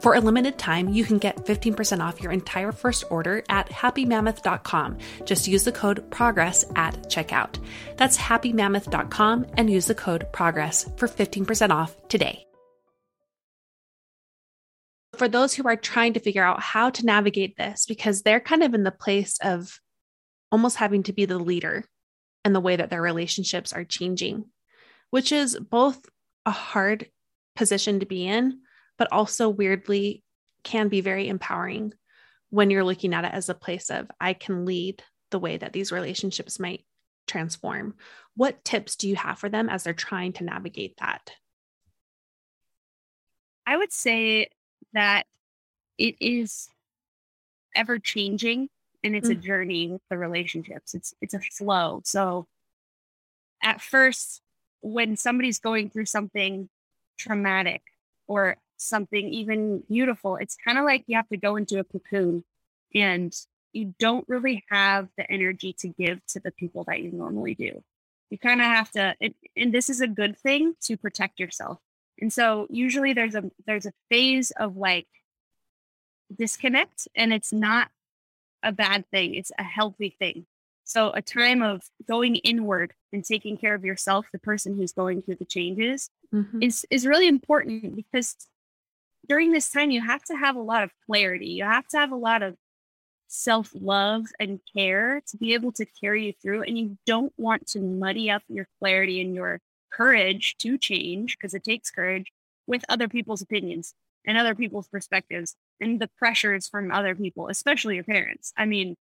For 0.05 0.13
a 0.13 0.21
limited 0.21 0.59
time, 0.59 0.89
you 0.89 1.03
can 1.03 1.17
get 1.17 1.47
15% 1.47 1.99
off 1.99 2.21
your 2.21 2.31
entire 2.31 2.71
first 2.71 3.05
order 3.09 3.43
at 3.49 3.67
happymammoth.com. 3.71 4.99
Just 5.25 5.47
use 5.47 5.63
the 5.63 5.71
code 5.71 6.11
PROGRESS 6.11 6.63
at 6.75 7.09
checkout. 7.09 7.57
That's 7.97 8.15
happymammoth.com 8.15 9.47
and 9.57 9.67
use 9.67 9.87
the 9.87 9.95
code 9.95 10.31
PROGRESS 10.31 10.91
for 10.97 11.07
15% 11.07 11.71
off 11.71 11.95
today. 12.07 12.45
For 15.17 15.27
those 15.27 15.55
who 15.55 15.67
are 15.67 15.75
trying 15.75 16.13
to 16.13 16.19
figure 16.19 16.43
out 16.43 16.61
how 16.61 16.91
to 16.91 17.03
navigate 17.03 17.57
this, 17.57 17.87
because 17.87 18.21
they're 18.21 18.39
kind 18.39 18.61
of 18.61 18.75
in 18.75 18.83
the 18.83 18.91
place 18.91 19.39
of 19.41 19.79
almost 20.51 20.77
having 20.77 21.01
to 21.01 21.13
be 21.13 21.25
the 21.25 21.39
leader 21.39 21.83
and 22.43 22.53
the 22.53 22.61
way 22.61 22.75
that 22.75 22.91
their 22.91 23.01
relationships 23.01 23.73
are 23.73 23.83
changing, 23.83 24.45
which 25.09 25.31
is 25.31 25.57
both 25.59 25.99
a 26.45 26.51
hard 26.51 27.09
position 27.55 28.01
to 28.01 28.05
be 28.05 28.27
in 28.27 28.59
but 28.97 29.11
also 29.11 29.49
weirdly 29.49 30.23
can 30.63 30.87
be 30.87 31.01
very 31.01 31.27
empowering 31.27 31.93
when 32.49 32.69
you're 32.69 32.83
looking 32.83 33.13
at 33.13 33.25
it 33.25 33.33
as 33.33 33.49
a 33.49 33.53
place 33.53 33.89
of 33.89 34.09
I 34.19 34.33
can 34.33 34.65
lead 34.65 35.03
the 35.31 35.39
way 35.39 35.57
that 35.57 35.73
these 35.73 35.91
relationships 35.91 36.59
might 36.59 36.85
transform. 37.27 37.95
What 38.35 38.63
tips 38.63 38.95
do 38.95 39.09
you 39.09 39.15
have 39.15 39.39
for 39.39 39.49
them 39.49 39.69
as 39.69 39.83
they're 39.83 39.93
trying 39.93 40.33
to 40.33 40.43
navigate 40.43 40.97
that? 40.99 41.31
I 43.65 43.77
would 43.77 43.91
say 43.91 44.49
that 44.93 45.25
it 45.97 46.15
is 46.19 46.69
ever 47.75 47.99
changing 47.99 48.69
and 49.03 49.15
it's 49.15 49.27
mm. 49.27 49.33
a 49.33 49.35
journey 49.35 49.91
with 49.91 50.01
the 50.09 50.17
relationships. 50.17 50.93
It's 50.93 51.13
it's 51.21 51.33
a 51.33 51.39
flow. 51.39 52.01
So 52.05 52.47
at 53.63 53.81
first 53.81 54.41
when 54.81 55.17
somebody's 55.17 55.59
going 55.59 55.89
through 55.89 56.05
something 56.05 56.69
traumatic 57.17 57.81
or 58.27 58.57
something 58.77 59.33
even 59.33 59.83
beautiful, 59.89 60.35
it's 60.37 60.55
kind 60.55 60.77
of 60.77 60.85
like 60.85 61.03
you 61.07 61.15
have 61.15 61.29
to 61.29 61.37
go 61.37 61.55
into 61.55 61.79
a 61.79 61.83
cocoon 61.83 62.43
and 62.93 63.35
you 63.73 63.93
don't 63.99 64.27
really 64.27 64.63
have 64.69 65.09
the 65.17 65.29
energy 65.29 65.73
to 65.73 65.89
give 65.89 66.25
to 66.27 66.39
the 66.39 66.51
people 66.51 66.85
that 66.85 67.01
you 67.01 67.11
normally 67.11 67.55
do. 67.55 67.83
You 68.29 68.37
kind 68.37 68.61
of 68.61 68.67
have 68.67 68.91
to, 68.91 69.15
it, 69.19 69.35
and 69.55 69.73
this 69.73 69.89
is 69.89 70.01
a 70.01 70.07
good 70.07 70.37
thing 70.37 70.75
to 70.83 70.97
protect 70.97 71.39
yourself. 71.39 71.79
And 72.19 72.31
so 72.31 72.67
usually 72.69 73.13
there's 73.13 73.35
a 73.35 73.51
there's 73.67 73.85
a 73.85 73.93
phase 74.09 74.51
of 74.51 74.77
like 74.77 75.07
disconnect, 76.33 77.07
and 77.15 77.33
it's 77.33 77.51
not 77.51 77.89
a 78.63 78.71
bad 78.71 79.05
thing. 79.11 79.35
It's 79.35 79.51
a 79.59 79.63
healthy 79.63 80.15
thing. 80.17 80.45
So 80.85 81.11
a 81.11 81.21
time 81.21 81.61
of 81.61 81.81
going 82.07 82.35
inward 82.37 82.93
and 83.11 83.25
taking 83.25 83.57
care 83.57 83.73
of 83.73 83.83
yourself, 83.83 84.27
the 84.31 84.39
person 84.39 84.77
who's 84.77 84.93
going 84.93 85.23
through 85.23 85.35
the 85.35 85.45
changes, 85.45 86.09
mm-hmm. 86.33 86.61
is 86.61 86.85
is 86.89 87.05
really 87.05 87.27
important 87.27 87.95
because 87.95 88.35
during 89.27 89.51
this 89.51 89.69
time, 89.69 89.91
you 89.91 90.01
have 90.01 90.23
to 90.25 90.35
have 90.35 90.55
a 90.55 90.61
lot 90.61 90.83
of 90.83 90.91
clarity. 91.05 91.47
You 91.47 91.63
have 91.63 91.87
to 91.89 91.97
have 91.97 92.11
a 92.11 92.17
lot 92.17 92.43
of 92.43 92.55
self 93.27 93.71
love 93.73 94.25
and 94.39 94.59
care 94.75 95.21
to 95.27 95.37
be 95.37 95.53
able 95.53 95.71
to 95.73 95.85
carry 95.85 96.27
you 96.27 96.33
through. 96.41 96.63
And 96.63 96.77
you 96.77 96.97
don't 97.05 97.33
want 97.37 97.67
to 97.67 97.79
muddy 97.79 98.29
up 98.29 98.43
your 98.47 98.67
clarity 98.79 99.21
and 99.21 99.35
your 99.35 99.61
courage 99.91 100.55
to 100.59 100.77
change, 100.77 101.37
because 101.37 101.53
it 101.53 101.63
takes 101.63 101.89
courage, 101.91 102.31
with 102.67 102.83
other 102.89 103.07
people's 103.07 103.41
opinions 103.41 103.93
and 104.25 104.37
other 104.37 104.55
people's 104.55 104.87
perspectives 104.87 105.55
and 105.79 105.99
the 105.99 106.09
pressures 106.17 106.67
from 106.67 106.91
other 106.91 107.15
people, 107.15 107.47
especially 107.47 107.95
your 107.95 108.03
parents. 108.03 108.53
I 108.57 108.65
mean, 108.65 108.95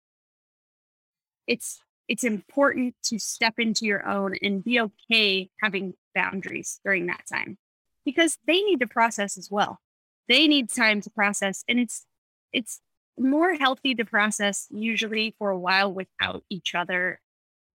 it's 1.47 1.79
it's 2.07 2.23
important 2.23 2.95
to 3.03 3.17
step 3.17 3.55
into 3.57 3.85
your 3.85 4.05
own 4.07 4.35
and 4.41 4.63
be 4.63 4.79
okay 4.79 5.49
having 5.61 5.93
boundaries 6.13 6.79
during 6.83 7.05
that 7.07 7.23
time 7.31 7.57
because 8.05 8.37
they 8.45 8.61
need 8.61 8.81
to 8.81 8.87
process 8.87 9.37
as 9.37 9.49
well 9.49 9.79
they 10.27 10.47
need 10.47 10.69
time 10.69 11.01
to 11.01 11.09
process 11.09 11.63
and 11.67 11.79
it's 11.79 12.05
it's 12.51 12.79
more 13.17 13.53
healthy 13.53 13.93
to 13.95 14.05
process 14.05 14.67
usually 14.71 15.35
for 15.37 15.49
a 15.49 15.59
while 15.59 15.91
without 15.91 16.43
each 16.49 16.73
other 16.73 17.19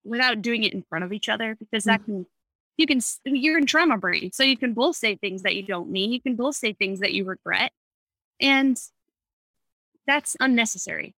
without 0.04 0.42
doing 0.42 0.62
it 0.62 0.72
in 0.72 0.82
front 0.82 1.04
of 1.04 1.12
each 1.12 1.28
other 1.28 1.56
because 1.58 1.84
that 1.84 2.00
mm-hmm. 2.02 2.22
can 2.22 2.26
you 2.76 2.86
can 2.86 3.00
you're 3.24 3.58
in 3.58 3.66
trauma 3.66 3.96
brain 3.96 4.30
so 4.32 4.42
you 4.42 4.56
can 4.56 4.74
both 4.74 4.96
say 4.96 5.16
things 5.16 5.42
that 5.42 5.56
you 5.56 5.62
don't 5.62 5.90
mean 5.90 6.12
you 6.12 6.20
can 6.20 6.36
both 6.36 6.56
say 6.56 6.72
things 6.72 7.00
that 7.00 7.12
you 7.12 7.24
regret 7.24 7.72
and 8.40 8.78
that's 10.06 10.36
unnecessary 10.40 11.14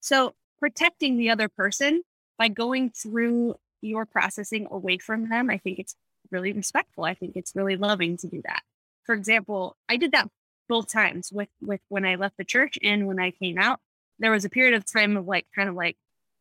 so 0.00 0.34
protecting 0.58 1.18
the 1.18 1.28
other 1.28 1.48
person 1.48 2.02
by 2.38 2.48
going 2.48 2.90
through 2.90 3.54
your 3.82 4.06
processing 4.06 4.66
away 4.70 4.96
from 4.96 5.28
them 5.28 5.50
i 5.50 5.58
think 5.58 5.78
it's 5.78 5.96
really 6.30 6.52
respectful 6.52 7.04
i 7.04 7.14
think 7.14 7.32
it's 7.36 7.54
really 7.54 7.76
loving 7.76 8.16
to 8.16 8.26
do 8.26 8.40
that 8.44 8.62
for 9.06 9.14
example, 9.14 9.76
I 9.88 9.96
did 9.96 10.12
that 10.12 10.28
both 10.68 10.90
times 10.90 11.30
with 11.32 11.48
with 11.60 11.80
when 11.88 12.04
I 12.04 12.16
left 12.16 12.36
the 12.36 12.44
church 12.44 12.78
and 12.82 13.06
when 13.06 13.20
I 13.20 13.30
came 13.30 13.58
out. 13.58 13.80
There 14.18 14.30
was 14.30 14.44
a 14.44 14.50
period 14.50 14.74
of 14.74 14.90
time 14.90 15.16
of 15.16 15.26
like 15.26 15.46
kind 15.54 15.68
of 15.68 15.74
like, 15.74 15.96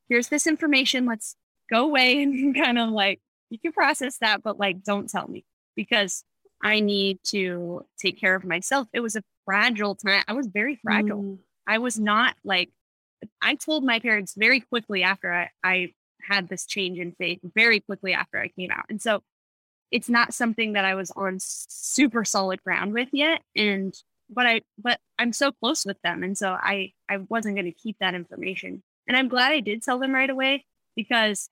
here's 0.08 0.30
this 0.30 0.48
information, 0.48 1.06
let's 1.06 1.36
go 1.70 1.86
away 1.86 2.24
and 2.24 2.56
kind 2.56 2.80
of 2.80 2.90
like 2.90 3.22
you 3.50 3.60
can 3.60 3.72
process 3.72 4.18
that, 4.20 4.44
but 4.44 4.60
like 4.60 4.84
don't 4.84 5.10
tell 5.10 5.28
me 5.28 5.46
because 5.76 6.24
I 6.64 6.80
need 6.80 7.20
to 7.26 7.86
take 8.00 8.20
care 8.20 8.36
of 8.36 8.44
myself. 8.44 8.88
It 8.94 9.02
was 9.02 9.16
a 9.16 9.24
fragile 9.46 9.96
time. 9.96 10.24
I 10.28 10.34
was 10.34 10.48
very 10.48 10.76
fragile. 10.76 11.22
Mm. 11.22 11.38
I 11.68 11.78
was 11.80 12.00
not 12.00 12.36
like 12.44 12.72
I 13.42 13.56
told 13.56 13.84
my 13.84 14.00
parents 14.00 14.34
very 14.36 14.60
quickly 14.60 15.04
after 15.04 15.32
I, 15.32 15.50
I 15.64 15.94
had 16.22 16.48
this 16.48 16.66
change 16.66 17.00
in 17.00 17.14
faith, 17.14 17.40
very 17.56 17.80
quickly 17.80 18.14
after 18.14 18.40
I 18.40 18.50
came 18.50 18.72
out. 18.72 18.86
And 18.90 19.02
so 19.02 19.24
it's 19.92 20.10
not 20.10 20.34
something 20.34 20.74
that 20.74 20.86
I 20.86 20.96
was 20.96 21.12
on 21.12 21.38
super 21.40 22.26
solid 22.26 22.64
ground 22.64 22.94
with 22.94 23.10
yet. 23.12 23.42
And 23.56 23.94
but 24.30 24.46
I 24.46 24.62
but 24.78 25.00
I'm 25.20 25.34
so 25.34 25.52
close 25.52 25.86
with 25.86 26.02
them. 26.02 26.24
And 26.24 26.38
so 26.38 26.52
I 26.52 26.94
I 27.10 27.18
wasn't 27.18 27.56
gonna 27.56 27.72
keep 27.72 27.98
that 28.00 28.16
information. 28.16 28.84
And 29.08 29.16
I'm 29.16 29.28
glad 29.28 29.52
I 29.52 29.60
did 29.60 29.84
tell 29.84 30.00
them 30.00 30.14
right 30.14 30.30
away 30.30 30.66
because 30.96 31.50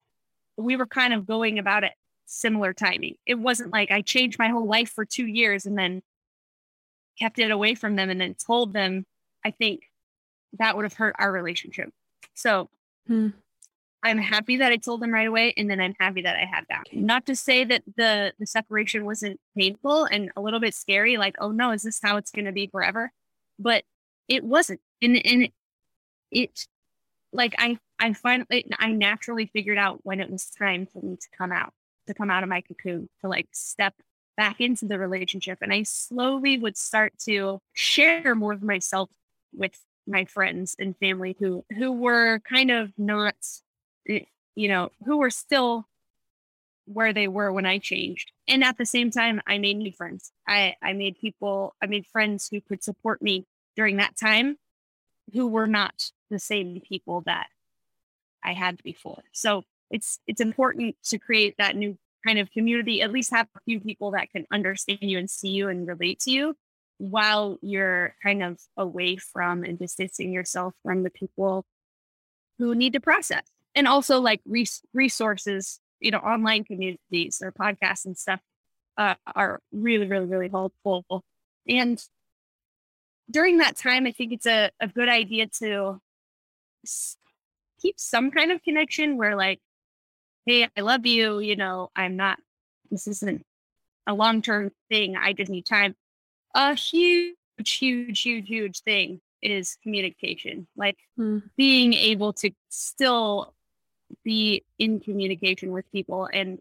we 0.57 0.75
were 0.75 0.86
kind 0.86 1.13
of 1.13 1.25
going 1.25 1.59
about 1.59 1.83
it 1.83 1.93
similar 2.25 2.73
timing. 2.73 3.15
It 3.25 3.36
wasn't 3.36 3.71
like 3.71 3.91
I 3.91 4.01
changed 4.01 4.39
my 4.39 4.49
whole 4.49 4.67
life 4.67 4.89
for 4.89 5.05
two 5.05 5.25
years 5.27 5.65
and 5.65 5.77
then 5.77 6.01
kept 7.19 7.39
it 7.39 7.51
away 7.51 7.75
from 7.75 7.95
them 7.95 8.09
and 8.09 8.19
then 8.19 8.36
told 8.36 8.73
them, 8.73 9.05
I 9.45 9.51
think 9.51 9.81
that 10.59 10.75
would 10.75 10.86
have 10.86 10.93
hurt 10.93 11.15
our 11.19 11.31
relationship. 11.31 11.89
So 12.33 12.69
hmm. 13.07 13.29
I'm 14.04 14.18
happy 14.18 14.58
that 14.58 14.72
I 14.72 14.78
told 14.78 15.02
them 15.02 15.12
right 15.12 15.28
away, 15.28 15.54
and 15.56 15.70
then 15.70 15.80
I'm 15.80 15.96
happy 16.00 16.22
that 16.24 16.36
I 16.36 16.46
had 16.46 16.66
that. 16.70 16.84
Not 16.92 17.26
to 17.28 17.36
say 17.36 17.63
that 17.63 17.84
the 17.96 18.34
the 18.38 18.46
separation 18.46 19.06
wasn't 19.06 19.39
painful 19.58 20.06
and 20.06 20.30
a 20.36 20.42
little 20.42 20.60
bit 20.60 20.76
scary, 20.76 21.18
like, 21.18 21.36
oh 21.39 21.52
no, 21.52 21.72
is 21.72 21.84
this 21.84 22.00
how 22.04 22.18
it's 22.18 22.32
going 22.32 22.46
to 22.46 22.52
be 22.52 22.68
forever? 22.68 23.12
But 23.58 23.84
it 24.28 24.44
wasn't, 24.44 24.82
and 25.02 25.26
and 25.26 25.50
it, 26.32 26.68
like 27.32 27.56
I 27.58 27.80
I 28.00 28.13
finally 28.13 28.66
I 28.78 28.92
naturally 28.92 29.46
figured 29.48 29.78
out 29.78 30.02
when 30.04 30.20
it 30.20 30.30
was 30.30 30.50
time 30.50 30.86
for 30.86 31.00
me 31.04 31.16
to 31.16 31.28
come 31.38 31.52
out, 31.52 31.74
to 32.08 32.13
come 32.13 32.30
out 32.30 32.44
of 32.44 32.50
my 32.50 32.62
cocoon, 32.62 33.10
to 33.22 33.30
like 33.30 33.48
step 33.54 33.94
back 34.36 34.60
into 34.60 34.86
the 34.86 35.00
relationship, 35.00 35.60
and 35.62 35.72
I 35.72 35.84
slowly 35.84 36.58
would 36.58 36.78
start 36.78 37.13
to 37.26 37.62
share 37.74 38.36
more 38.36 38.54
of 38.54 38.63
myself 38.63 39.10
with 39.54 39.80
my 40.06 40.26
friends 40.26 40.76
and 40.78 40.98
family 40.98 41.38
who 41.39 41.63
who 41.78 41.92
were 41.92 42.39
kind 42.39 42.70
of 42.72 42.92
not 42.98 43.36
you 44.06 44.68
know, 44.68 44.92
who 45.06 45.18
were 45.18 45.30
still 45.30 45.88
where 46.86 47.13
they 47.13 47.28
were 47.28 47.52
when 47.52 47.66
I 47.66 47.78
changed. 47.78 48.32
And 48.48 48.63
at 48.63 48.78
the 48.78 48.86
same 48.86 49.10
time, 49.10 49.42
I 49.48 49.58
made 49.58 49.78
new 49.78 49.92
friends. 49.92 50.32
I, 50.48 50.76
I 50.82 50.94
made 50.94 51.18
people, 51.20 51.76
I 51.82 51.86
made 51.86 52.06
friends 52.08 52.50
who 52.52 52.60
could 52.60 52.84
support 52.84 53.22
me 53.22 53.46
during 53.76 53.98
that 53.98 54.18
time 54.18 54.58
who 55.34 55.48
were 55.48 55.68
not 55.68 56.12
the 56.30 56.39
same 56.39 56.82
people 56.82 57.22
that 57.26 57.48
I 58.44 58.54
had 58.54 58.82
before. 58.84 59.24
So 59.32 59.63
it's 59.89 60.20
it's 60.28 60.42
important 60.42 60.96
to 61.06 61.18
create 61.18 61.56
that 61.58 61.76
new 61.76 61.98
kind 62.26 62.39
of 62.39 62.52
community, 62.52 63.02
at 63.02 63.12
least 63.12 63.32
have 63.32 63.48
a 63.56 63.60
few 63.66 63.80
people 63.80 64.12
that 64.12 64.32
can 64.32 64.46
understand 64.52 65.00
you 65.02 65.18
and 65.18 65.30
see 65.30 65.50
you 65.50 65.70
and 65.70 65.88
relate 65.88 66.20
to 66.22 66.32
you 66.32 66.56
while 66.98 67.58
you're 67.62 68.16
kind 68.24 68.44
of 68.44 68.60
away 68.78 69.18
from 69.18 69.63
and 69.63 69.78
distancing 69.78 70.32
yourself 70.32 70.74
from 70.84 71.04
the 71.04 71.10
people 71.10 71.66
who 72.58 72.76
need 72.76 72.94
to 72.94 73.00
process. 73.00 73.44
And 73.75 73.88
also 73.88 74.19
like 74.19 74.41
res- 74.45 74.83
resources, 74.93 75.79
you 75.99 76.12
know, 76.12 76.19
online 76.19 76.63
communities 76.63 77.41
or 77.43 77.51
podcasts 77.51 78.05
and 78.05 78.17
stuff 78.17 78.39
uh, 78.97 79.15
are 79.36 79.59
really, 79.71 80.07
really, 80.07 80.27
really 80.27 80.49
helpful. 80.49 81.23
And 81.67 82.03
during 83.29 83.57
that 83.59 83.77
time, 83.77 84.05
I 84.05 84.12
think 84.12 84.33
it's 84.33 84.45
a, 84.45 84.69
a 84.79 84.88
good 84.88 85.09
idea 85.09 85.47
to 85.59 85.99
s- 86.86 87.17
keep 87.81 87.99
some 87.99 88.31
kind 88.31 88.51
of 88.51 88.62
connection 88.63 89.17
where 89.17 89.36
like, 89.36 89.59
hey, 90.45 90.67
I 90.77 90.81
love 90.81 91.05
you, 91.05 91.39
you 91.39 91.55
know, 91.55 91.89
I'm 91.95 92.15
not, 92.15 92.38
this 92.91 93.07
isn't 93.07 93.43
a 94.07 94.13
long 94.13 94.41
term 94.41 94.71
thing. 94.89 95.15
I 95.15 95.33
just 95.33 95.49
need 95.49 95.65
time. 95.65 95.95
A 96.53 96.75
huge, 96.75 97.36
huge, 97.59 98.21
huge, 98.21 98.47
huge 98.47 98.81
thing 98.81 99.21
is 99.41 99.77
communication. 99.81 100.67
Like 100.75 100.97
mm. 101.19 101.41
being 101.57 101.93
able 101.93 102.33
to 102.33 102.51
still 102.69 103.53
be 104.23 104.63
in 104.80 104.99
communication 104.99 105.71
with 105.71 105.91
people 105.91 106.30
and 106.32 106.60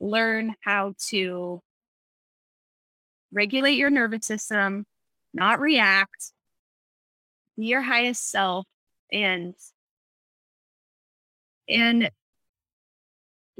learn 0.00 0.54
how 0.60 0.94
to 1.08 1.60
regulate 3.32 3.76
your 3.76 3.90
nervous 3.90 4.26
system, 4.26 4.86
not 5.34 5.60
react, 5.60 6.32
be 7.56 7.66
your 7.66 7.82
highest 7.82 8.30
self 8.30 8.66
and 9.12 9.54
and 11.68 12.10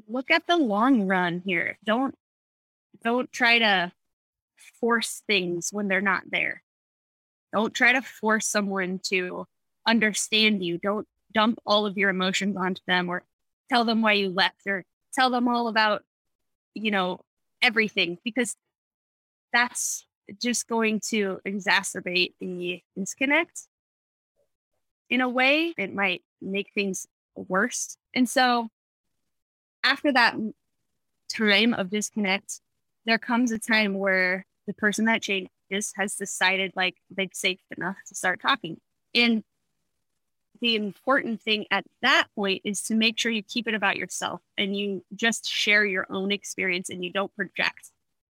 look 0.08 0.30
at 0.30 0.46
the 0.46 0.56
long 0.56 1.06
run 1.06 1.42
here. 1.44 1.78
Don't 1.84 2.14
don't 3.02 3.30
try 3.32 3.58
to 3.58 3.92
force 4.80 5.22
things 5.26 5.70
when 5.72 5.88
they're 5.88 6.00
not 6.00 6.22
there. 6.30 6.62
Don't 7.52 7.74
try 7.74 7.92
to 7.92 8.02
force 8.02 8.46
someone 8.46 9.00
to 9.04 9.46
understand 9.86 10.64
you. 10.64 10.78
Don't 10.78 11.06
dump 11.32 11.58
all 11.66 11.86
of 11.86 11.96
your 11.96 12.10
emotions 12.10 12.56
onto 12.56 12.82
them 12.86 13.08
or 13.08 13.24
tell 13.68 13.84
them 13.84 14.02
why 14.02 14.12
you 14.12 14.30
left 14.30 14.66
or 14.66 14.84
tell 15.12 15.30
them 15.30 15.48
all 15.48 15.68
about, 15.68 16.04
you 16.74 16.90
know, 16.90 17.20
everything 17.62 18.18
because 18.24 18.56
that's 19.52 20.06
just 20.40 20.68
going 20.68 21.00
to 21.00 21.40
exacerbate 21.46 22.34
the 22.40 22.82
disconnect. 22.96 23.62
In 25.10 25.20
a 25.20 25.28
way, 25.28 25.74
it 25.78 25.94
might 25.94 26.22
make 26.40 26.70
things 26.74 27.06
worse. 27.34 27.96
And 28.14 28.28
so 28.28 28.68
after 29.82 30.12
that 30.12 30.36
time 31.32 31.74
of 31.74 31.90
disconnect, 31.90 32.60
there 33.06 33.18
comes 33.18 33.52
a 33.52 33.58
time 33.58 33.94
where 33.94 34.44
the 34.66 34.74
person 34.74 35.06
that 35.06 35.22
changes 35.22 35.92
has 35.96 36.14
decided 36.14 36.72
like 36.76 36.96
they've 37.10 37.30
safe 37.32 37.60
enough 37.76 37.96
to 38.08 38.14
start 38.14 38.40
talking. 38.42 38.78
And 39.14 39.42
the 40.60 40.76
important 40.76 41.40
thing 41.42 41.66
at 41.70 41.84
that 42.02 42.26
point 42.34 42.62
is 42.64 42.82
to 42.84 42.94
make 42.94 43.18
sure 43.18 43.30
you 43.30 43.42
keep 43.42 43.68
it 43.68 43.74
about 43.74 43.96
yourself 43.96 44.40
and 44.56 44.76
you 44.76 45.04
just 45.14 45.48
share 45.48 45.84
your 45.84 46.06
own 46.10 46.32
experience 46.32 46.90
and 46.90 47.04
you 47.04 47.12
don't 47.12 47.34
project 47.34 47.90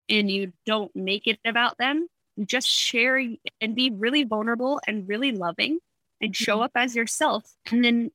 and 0.10 0.30
you 0.30 0.54
don't 0.66 0.96
make 0.96 1.28
it 1.28 1.40
about 1.46 1.78
them. 1.78 2.08
You 2.36 2.46
just 2.46 2.68
share 2.68 3.18
and 3.62 3.76
be 3.76 3.92
really 3.92 4.24
vulnerable 4.24 4.82
and 4.88 5.08
really 5.08 5.32
loving 5.32 5.80
and 6.20 6.36
show 6.36 6.56
mm-hmm. 6.56 6.64
up 6.64 6.72
as 6.76 6.96
yourself 6.96 7.56
and 7.72 7.84
then 7.84 8.12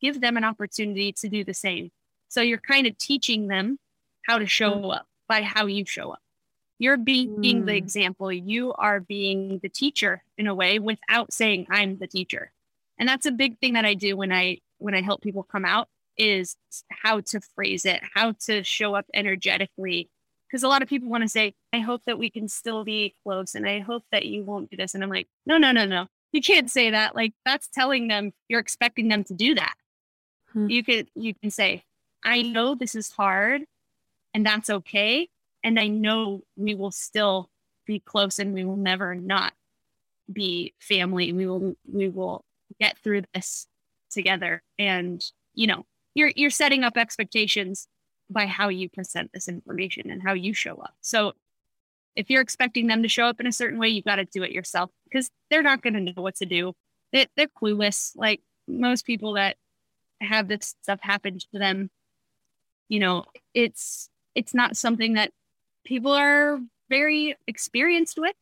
give 0.00 0.20
them 0.20 0.36
an 0.36 0.44
opportunity 0.44 1.12
to 1.12 1.28
do 1.28 1.44
the 1.44 1.54
same. 1.54 1.90
So 2.28 2.40
you're 2.40 2.58
kind 2.58 2.86
of 2.86 2.98
teaching 2.98 3.46
them 3.48 3.78
how 4.26 4.38
to 4.38 4.46
show 4.46 4.72
mm. 4.72 4.96
up 4.96 5.06
by 5.28 5.42
how 5.42 5.66
you 5.66 5.86
show 5.86 6.10
up. 6.10 6.20
You're 6.78 6.96
being 6.96 7.36
mm. 7.36 7.66
the 7.66 7.76
example. 7.76 8.32
You 8.32 8.74
are 8.74 9.00
being 9.00 9.60
the 9.62 9.68
teacher 9.68 10.22
in 10.36 10.46
a 10.46 10.54
way 10.54 10.78
without 10.78 11.32
saying 11.32 11.66
I'm 11.70 11.98
the 11.98 12.06
teacher. 12.06 12.50
And 12.98 13.08
that's 13.08 13.26
a 13.26 13.32
big 13.32 13.58
thing 13.58 13.74
that 13.74 13.84
I 13.84 13.94
do 13.94 14.16
when 14.16 14.32
I 14.32 14.58
when 14.78 14.94
I 14.94 15.02
help 15.02 15.22
people 15.22 15.42
come 15.42 15.64
out 15.64 15.88
is 16.16 16.56
how 16.90 17.20
to 17.20 17.40
phrase 17.40 17.84
it, 17.84 18.00
how 18.14 18.32
to 18.46 18.62
show 18.62 18.94
up 18.94 19.06
energetically. 19.14 20.10
Because 20.48 20.62
a 20.62 20.68
lot 20.68 20.82
of 20.82 20.88
people 20.88 21.08
want 21.08 21.22
to 21.22 21.28
say, 21.28 21.54
I 21.72 21.80
hope 21.80 22.02
that 22.06 22.18
we 22.18 22.30
can 22.30 22.48
still 22.48 22.84
be 22.84 23.14
close 23.24 23.54
and 23.54 23.68
I 23.68 23.80
hope 23.80 24.04
that 24.12 24.26
you 24.26 24.44
won't 24.44 24.70
do 24.70 24.76
this. 24.76 24.94
And 24.94 25.02
I'm 25.02 25.10
like, 25.10 25.26
no, 25.46 25.58
no, 25.58 25.72
no, 25.72 25.84
no. 25.84 26.06
You 26.32 26.40
can't 26.40 26.70
say 26.70 26.90
that. 26.90 27.16
Like 27.16 27.32
that's 27.44 27.68
telling 27.68 28.08
them 28.08 28.32
you're 28.48 28.60
expecting 28.60 29.08
them 29.08 29.24
to 29.24 29.34
do 29.34 29.54
that. 29.54 29.74
Hmm. 30.52 30.68
You 30.68 30.84
can 30.84 31.06
you 31.14 31.34
can 31.34 31.50
say, 31.50 31.84
I 32.24 32.42
know 32.42 32.74
this 32.74 32.94
is 32.94 33.10
hard 33.10 33.62
and 34.32 34.46
that's 34.46 34.70
okay. 34.70 35.28
And 35.62 35.80
I 35.80 35.88
know 35.88 36.42
we 36.56 36.74
will 36.74 36.90
still 36.90 37.50
be 37.86 37.98
close 37.98 38.38
and 38.38 38.52
we 38.52 38.64
will 38.64 38.76
never 38.76 39.14
not 39.14 39.52
be 40.32 40.74
family. 40.78 41.32
We 41.32 41.46
will 41.46 41.76
we 41.90 42.08
will 42.08 42.44
get 42.80 42.98
through 42.98 43.22
this 43.34 43.66
together. 44.10 44.62
And 44.78 45.24
you 45.54 45.66
know, 45.66 45.86
you're 46.14 46.32
you're 46.34 46.50
setting 46.50 46.84
up 46.84 46.96
expectations 46.96 47.88
by 48.30 48.46
how 48.46 48.68
you 48.68 48.88
present 48.88 49.30
this 49.32 49.48
information 49.48 50.10
and 50.10 50.22
how 50.22 50.32
you 50.32 50.54
show 50.54 50.76
up. 50.76 50.94
So 51.00 51.34
if 52.16 52.30
you're 52.30 52.42
expecting 52.42 52.86
them 52.86 53.02
to 53.02 53.08
show 53.08 53.26
up 53.26 53.40
in 53.40 53.46
a 53.46 53.52
certain 53.52 53.78
way, 53.78 53.88
you've 53.88 54.04
got 54.04 54.16
to 54.16 54.24
do 54.24 54.42
it 54.42 54.52
yourself 54.52 54.90
because 55.04 55.30
they're 55.50 55.62
not 55.62 55.82
going 55.82 55.94
to 55.94 56.00
know 56.00 56.22
what 56.22 56.36
to 56.36 56.46
do. 56.46 56.72
They, 57.12 57.26
they're 57.36 57.48
clueless. 57.48 58.12
Like 58.16 58.40
most 58.66 59.04
people 59.04 59.34
that 59.34 59.56
have 60.20 60.48
this 60.48 60.74
stuff 60.82 61.00
happen 61.02 61.38
to 61.38 61.58
them, 61.58 61.90
you 62.88 63.00
know, 63.00 63.24
it's 63.52 64.08
it's 64.34 64.54
not 64.54 64.76
something 64.76 65.14
that 65.14 65.32
people 65.84 66.12
are 66.12 66.58
very 66.88 67.36
experienced 67.46 68.18
with. 68.18 68.34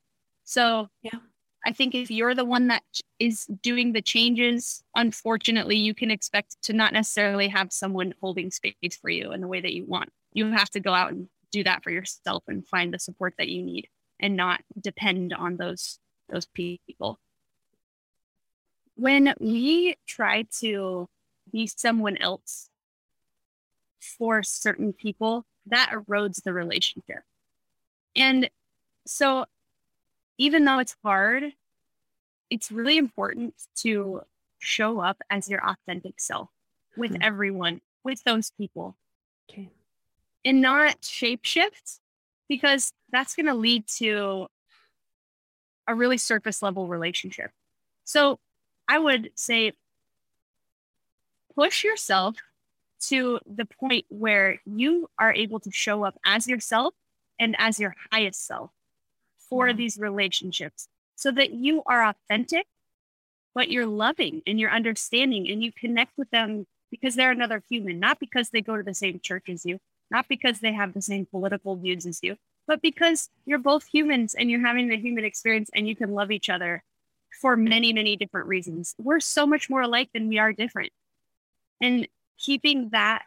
So 0.45 0.88
yeah. 1.03 1.18
I 1.64 1.72
think 1.72 1.94
if 1.94 2.11
you're 2.11 2.35
the 2.35 2.44
one 2.44 2.68
that 2.68 2.83
is 3.18 3.46
doing 3.62 3.92
the 3.92 4.03
changes, 4.03 4.83
unfortunately, 4.96 5.77
you 5.77 5.94
can 5.94 6.11
expect 6.11 6.61
to 6.62 6.72
not 6.72 6.92
necessarily 6.92 7.48
have 7.48 7.72
someone 7.72 8.14
holding 8.20 8.51
space 8.51 8.75
for 9.01 9.11
you 9.11 9.33
in 9.33 9.40
the 9.40 9.46
way 9.46 9.61
that 9.61 9.72
you 9.72 9.85
want. 9.87 10.11
You 10.33 10.51
have 10.51 10.70
to 10.70 10.81
go 10.81 10.92
out 10.92 11.12
and 11.12 11.29
do 11.53 11.62
that 11.64 11.85
for 11.85 11.90
yourself 11.90 12.42
and 12.48 12.66
find 12.66 12.92
the 12.92 12.98
support 12.98 13.35
that 13.38 13.48
you 13.48 13.62
need 13.62 13.88
and 14.18 14.37
not 14.37 14.62
depend 14.81 15.33
on 15.33 15.57
those 15.57 15.98
those 16.29 16.46
people. 16.46 17.20
When 18.96 19.35
we 19.38 19.96
try 20.07 20.46
to 20.61 21.09
be 21.53 21.66
someone 21.66 22.16
else 22.16 22.70
for 24.01 24.42
certain 24.42 24.92
people, 24.92 25.44
that 25.66 25.90
erodes 25.92 26.42
the 26.42 26.53
relationship. 26.53 27.22
And 28.16 28.51
so, 29.07 29.46
even 30.42 30.64
though 30.64 30.81
it's 30.81 30.96
hard, 31.05 31.52
it's 32.50 32.72
really 32.72 32.98
important 32.98 33.55
to 33.76 34.22
show 34.59 34.98
up 34.98 35.18
as 35.31 35.48
your 35.48 35.64
authentic 35.64 36.18
self 36.18 36.48
with 36.96 37.12
mm-hmm. 37.12 37.22
everyone, 37.22 37.81
with 38.02 38.24
those 38.24 38.50
people. 38.59 38.96
Okay. 39.48 39.70
And 40.44 40.61
not 40.61 41.00
shapeshift 41.02 42.00
because 42.48 42.92
that's 43.12 43.37
going 43.37 43.46
to 43.46 43.55
lead 43.55 43.87
to 43.98 44.48
a 45.87 45.94
really 45.94 46.18
surface 46.18 46.61
level 46.61 46.88
relationship. 46.88 47.52
So, 48.02 48.40
I 48.88 48.98
would 48.98 49.31
say 49.37 49.74
push 51.55 51.85
yourself 51.85 52.35
to 53.02 53.38
the 53.46 53.64
point 53.64 54.07
where 54.09 54.61
you 54.66 55.09
are 55.20 55.33
able 55.33 55.61
to 55.61 55.70
show 55.70 56.02
up 56.02 56.18
as 56.26 56.48
yourself 56.48 56.94
and 57.38 57.55
as 57.61 57.78
your 57.78 57.94
highest 58.11 58.44
self 58.44 58.72
for 59.52 59.74
these 59.74 59.98
relationships 59.98 60.88
so 61.14 61.30
that 61.30 61.52
you 61.52 61.82
are 61.84 62.08
authentic, 62.08 62.64
but 63.54 63.70
you're 63.70 63.84
loving 63.84 64.40
and 64.46 64.58
you're 64.58 64.70
understanding 64.70 65.46
and 65.50 65.62
you 65.62 65.70
connect 65.70 66.16
with 66.16 66.30
them 66.30 66.66
because 66.90 67.16
they're 67.16 67.32
another 67.32 67.62
human, 67.68 68.00
not 68.00 68.18
because 68.18 68.48
they 68.48 68.62
go 68.62 68.78
to 68.78 68.82
the 68.82 68.94
same 68.94 69.20
church 69.20 69.50
as 69.50 69.66
you, 69.66 69.78
not 70.10 70.26
because 70.26 70.60
they 70.60 70.72
have 70.72 70.94
the 70.94 71.02
same 71.02 71.26
political 71.26 71.76
views 71.76 72.06
as 72.06 72.20
you, 72.22 72.36
but 72.66 72.80
because 72.80 73.28
you're 73.44 73.58
both 73.58 73.84
humans 73.84 74.32
and 74.32 74.50
you're 74.50 74.66
having 74.66 74.88
the 74.88 74.96
human 74.96 75.22
experience 75.22 75.68
and 75.74 75.86
you 75.86 75.94
can 75.94 76.14
love 76.14 76.30
each 76.30 76.48
other 76.48 76.82
for 77.38 77.54
many, 77.54 77.92
many 77.92 78.16
different 78.16 78.46
reasons. 78.48 78.94
We're 78.98 79.20
so 79.20 79.46
much 79.46 79.68
more 79.68 79.82
alike 79.82 80.08
than 80.14 80.28
we 80.28 80.38
are 80.38 80.54
different. 80.54 80.92
And 81.78 82.08
keeping 82.38 82.88
that 82.92 83.24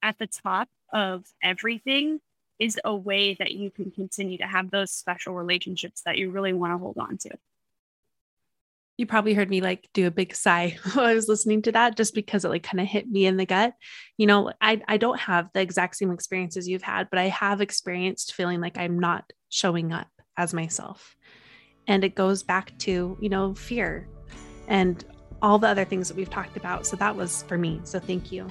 at 0.00 0.16
the 0.18 0.28
top 0.28 0.68
of 0.92 1.24
everything 1.42 2.20
is 2.58 2.78
a 2.84 2.94
way 2.94 3.34
that 3.34 3.52
you 3.52 3.70
can 3.70 3.90
continue 3.90 4.38
to 4.38 4.46
have 4.46 4.70
those 4.70 4.92
special 4.92 5.34
relationships 5.34 6.02
that 6.04 6.18
you 6.18 6.30
really 6.30 6.52
want 6.52 6.72
to 6.72 6.78
hold 6.78 6.96
on 6.98 7.18
to. 7.18 7.30
you 8.98 9.04
probably 9.04 9.34
heard 9.34 9.50
me 9.50 9.60
like 9.60 9.88
do 9.92 10.06
a 10.06 10.10
big 10.10 10.34
sigh 10.34 10.76
while 10.92 11.04
I 11.06 11.14
was 11.14 11.28
listening 11.28 11.62
to 11.62 11.72
that 11.72 11.96
just 11.96 12.14
because 12.14 12.44
it 12.44 12.48
like 12.48 12.62
kind 12.62 12.80
of 12.80 12.86
hit 12.86 13.08
me 13.08 13.26
in 13.26 13.36
the 13.36 13.46
gut. 13.46 13.74
You 14.16 14.26
know, 14.26 14.52
I 14.60 14.80
I 14.88 14.96
don't 14.96 15.20
have 15.20 15.50
the 15.52 15.60
exact 15.60 15.96
same 15.96 16.10
experiences 16.10 16.66
you've 16.68 16.82
had, 16.82 17.08
but 17.10 17.18
I 17.18 17.28
have 17.28 17.60
experienced 17.60 18.34
feeling 18.34 18.60
like 18.60 18.78
I'm 18.78 18.98
not 18.98 19.30
showing 19.50 19.92
up 19.92 20.08
as 20.36 20.54
myself. 20.54 21.14
And 21.86 22.04
it 22.04 22.14
goes 22.14 22.42
back 22.42 22.76
to, 22.80 23.16
you 23.20 23.28
know, 23.28 23.54
fear 23.54 24.08
and 24.66 25.04
all 25.42 25.58
the 25.58 25.68
other 25.68 25.84
things 25.84 26.08
that 26.08 26.16
we've 26.16 26.30
talked 26.30 26.56
about. 26.56 26.86
So 26.86 26.96
that 26.96 27.14
was 27.14 27.42
for 27.44 27.58
me. 27.58 27.80
So 27.84 27.98
thank 27.98 28.32
you. 28.32 28.48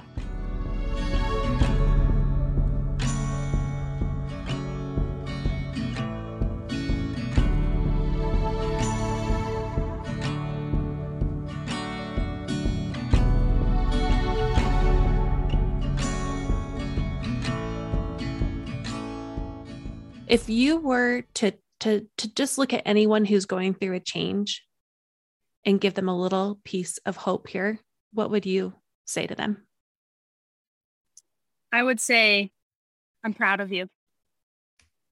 If 20.36 20.50
you 20.50 20.76
were 20.76 21.22
to 21.32 21.50
to 21.80 22.06
to 22.18 22.34
just 22.34 22.58
look 22.58 22.74
at 22.74 22.82
anyone 22.84 23.24
who's 23.24 23.46
going 23.46 23.72
through 23.72 23.94
a 23.94 24.00
change 24.00 24.66
and 25.64 25.80
give 25.80 25.94
them 25.94 26.10
a 26.10 26.20
little 26.24 26.60
piece 26.62 26.98
of 27.06 27.16
hope 27.16 27.48
here 27.48 27.80
what 28.12 28.30
would 28.30 28.44
you 28.44 28.74
say 29.06 29.26
to 29.26 29.34
them? 29.34 29.66
I 31.72 31.82
would 31.82 32.00
say 32.00 32.50
i'm 33.24 33.32
proud 33.32 33.60
of 33.60 33.72
you. 33.72 33.88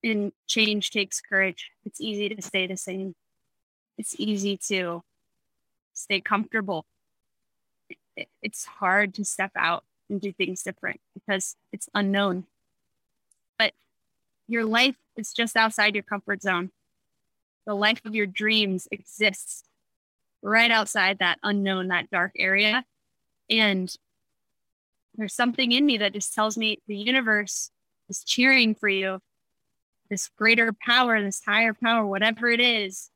And 0.03 0.33
change 0.47 0.91
takes 0.91 1.23
courage. 1.23 1.71
It's 1.87 2.03
easy 2.03 2.29
to 2.29 2.43
stay 2.43 2.67
the 2.67 2.77
same. 2.77 3.15
It's 3.97 4.15
easy 4.21 4.59
to 4.69 5.03
stay 5.95 6.21
comfortable. 6.21 6.85
It's 8.43 8.67
hard 8.67 9.15
to 9.15 9.25
step 9.25 9.53
out 9.57 9.85
and 10.11 10.21
do 10.21 10.33
things 10.35 10.63
different 10.63 11.01
because 11.15 11.57
it's 11.73 11.89
unknown 11.95 12.45
your 14.49 14.65
life 14.65 14.97
is 15.17 15.33
just 15.33 15.57
outside 15.57 15.95
your 15.95 16.03
comfort 16.03 16.43
zone. 16.43 16.71
The 17.67 17.75
life 17.75 18.01
of 18.05 18.15
your 18.15 18.27
dreams 18.27 18.89
exists 18.91 19.65
right 20.43 20.71
outside 20.71 21.19
that 21.19 21.39
unknown, 21.43 21.89
that 21.89 22.11
dark 22.11 22.33
area. 22.39 22.85
And 23.49 23.95
there's 25.17 25.35
something 25.35 25.73
in 25.73 25.87
me 25.87 25.99
that 25.99 26.13
just 26.13 26.35
tells 26.35 26.59
me 26.59 26.83
the 26.87 26.97
universe 26.97 27.71
is 28.09 28.23
cheering 28.25 28.75
for 28.75 28.89
you. 28.89 29.21
This 30.11 30.29
greater 30.37 30.73
power, 30.73 31.21
this 31.23 31.43
higher 31.45 31.73
power, 31.73 32.05
whatever 32.05 32.49
it 32.51 32.61
is, 32.61 33.11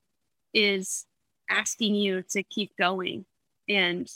is 0.55 1.05
asking 1.51 1.95
you 1.95 2.23
to 2.31 2.43
keep 2.43 2.75
going. 2.79 3.27
And 3.69 4.11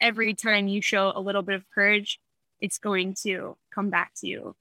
every 0.00 0.34
time 0.34 0.68
you 0.68 0.82
show 0.82 1.12
a 1.14 1.20
little 1.20 1.42
bit 1.42 1.54
of 1.54 1.64
courage, 1.74 2.20
it's 2.60 2.78
going 2.78 3.14
to 3.22 3.56
come 3.74 3.88
back 3.88 4.12
to 4.16 4.26
you 4.26 4.54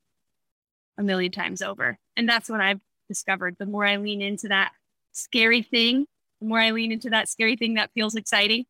a 0.97 1.03
million 1.03 1.31
times 1.31 1.62
over. 1.62 1.97
And 2.15 2.27
that's 2.27 2.49
what 2.49 2.62
I've 2.62 2.81
discovered. 3.08 3.55
The 3.58 3.65
more 3.65 3.86
I 3.86 3.97
lean 3.97 4.21
into 4.21 4.47
that 4.47 4.71
scary 5.12 5.62
thing, 5.62 6.08
the 6.41 6.47
more 6.47 6.60
I 6.60 6.71
lean 6.71 6.91
into 6.91 7.10
that 7.10 7.29
scary 7.29 7.55
thing 7.55 7.75
that 7.75 7.91
feels 7.93 8.15
exciting, 8.15 8.65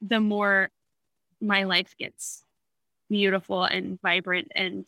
the 0.00 0.20
more 0.20 0.70
my 1.40 1.64
life 1.64 1.94
gets 1.98 2.44
beautiful 3.08 3.64
and 3.64 4.00
vibrant 4.00 4.52
and 4.54 4.86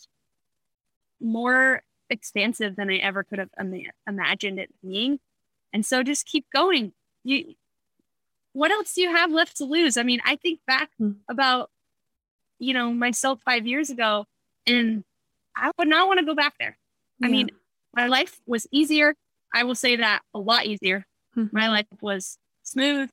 more 1.21 1.83
expansive 2.09 2.77
than 2.77 2.91
I 2.91 2.97
ever 2.97 3.23
could 3.23 3.39
have 3.39 3.51
Im- 3.59 3.87
imagined 4.07 4.59
it 4.59 4.71
being. 4.83 5.21
And 5.73 5.87
so 5.87 6.03
just 6.03 6.27
keep 6.27 6.47
going. 6.53 6.93
You 7.25 7.55
what 8.53 8.73
else 8.73 8.95
do 8.95 9.03
you 9.03 9.15
have 9.15 9.31
left 9.31 9.59
to 9.59 9.65
lose? 9.65 9.97
I 9.97 10.03
mean, 10.03 10.21
I 10.25 10.35
think 10.35 10.59
back 10.67 10.91
mm. 11.01 11.17
about 11.29 11.71
you 12.59 12.75
know, 12.75 12.93
myself 12.93 13.41
5 13.45 13.67
years 13.67 13.89
ago 13.89 14.27
and 14.67 15.03
I 15.61 15.71
would 15.79 15.89
not 15.89 16.09
want 16.09 16.21
to 16.21 16.27
go 16.27 16.35
back 16.35 16.55
there. 16.59 16.77
Yeah. 17.19 17.29
I 17.29 17.31
mean, 17.31 17.51
my 17.95 18.07
life 18.07 18.41
was 18.47 18.67
easier. 18.73 19.15
I 19.53 19.65
will 19.65 19.75
say 19.75 19.97
that 19.97 20.23
a 20.35 20.39
lot 20.39 20.67
easier. 20.67 21.05
Mm-hmm. 21.37 21.57
My 21.57 21.69
life 21.69 21.87
was 22.01 22.39
smooth 22.63 23.11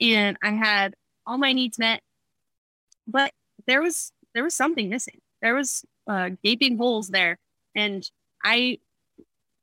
and 0.00 0.36
I 0.42 0.50
had 0.50 0.94
all 1.26 1.38
my 1.38 1.52
needs 1.52 1.78
met. 1.78 2.00
But 3.06 3.32
there 3.66 3.82
was 3.82 4.12
there 4.34 4.44
was 4.44 4.54
something 4.54 4.88
missing. 4.88 5.20
There 5.40 5.54
was 5.54 5.84
uh, 6.06 6.30
gaping 6.42 6.78
holes 6.78 7.08
there, 7.08 7.38
and 7.74 8.08
I 8.44 8.78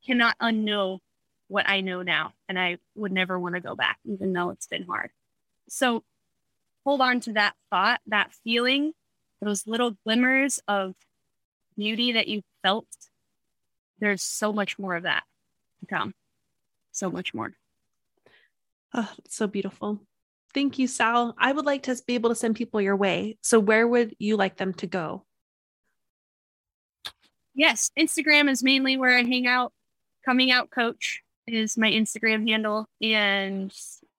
cannot 0.06 0.38
unknow 0.42 1.00
what 1.48 1.68
I 1.68 1.82
know 1.82 2.02
now, 2.02 2.34
and 2.48 2.60
I 2.60 2.78
would 2.96 3.12
never 3.12 3.40
want 3.40 3.56
to 3.56 3.62
go 3.62 3.76
back, 3.76 3.98
even 4.06 4.34
though 4.34 4.50
it's 4.50 4.68
been 4.68 4.84
hard. 4.84 5.10
So 5.68 6.04
hold 6.86 7.02
on 7.02 7.20
to 7.22 7.34
that 7.34 7.54
thought, 7.70 8.02
that 8.08 8.34
feeling, 8.44 8.94
those 9.42 9.66
little 9.68 9.96
glimmers 10.06 10.60
of 10.68 10.96
beauty 11.80 12.12
that 12.14 12.28
you 12.28 12.42
felt, 12.62 12.88
there's 14.00 14.22
so 14.22 14.52
much 14.54 14.78
more 14.78 14.96
of 14.96 15.04
that 15.04 15.24
to 15.80 15.86
come. 15.88 16.14
So 16.92 17.10
much 17.10 17.34
more. 17.34 17.54
Oh, 18.94 19.10
so 19.28 19.48
beautiful. 19.48 20.02
Thank 20.54 20.78
you, 20.80 20.88
Sal. 20.88 21.36
I 21.38 21.52
would 21.52 21.66
like 21.66 21.84
to 21.84 21.96
be 22.06 22.16
able 22.16 22.30
to 22.30 22.36
send 22.36 22.56
people 22.56 22.82
your 22.82 22.96
way. 22.96 23.38
So, 23.42 23.60
where 23.60 23.88
would 23.88 24.16
you 24.20 24.36
like 24.36 24.58
them 24.58 24.74
to 24.76 24.88
go? 24.88 25.26
Yes, 27.54 27.92
Instagram 27.98 28.50
is 28.50 28.64
mainly 28.64 28.98
where 28.98 29.18
I 29.18 29.24
hang 29.24 29.48
out. 29.48 29.72
Coming 30.26 30.52
Out 30.52 30.70
Coach 30.70 31.22
is 31.48 31.78
my 31.78 31.90
Instagram 31.90 32.48
handle. 32.48 32.88
And 33.02 33.72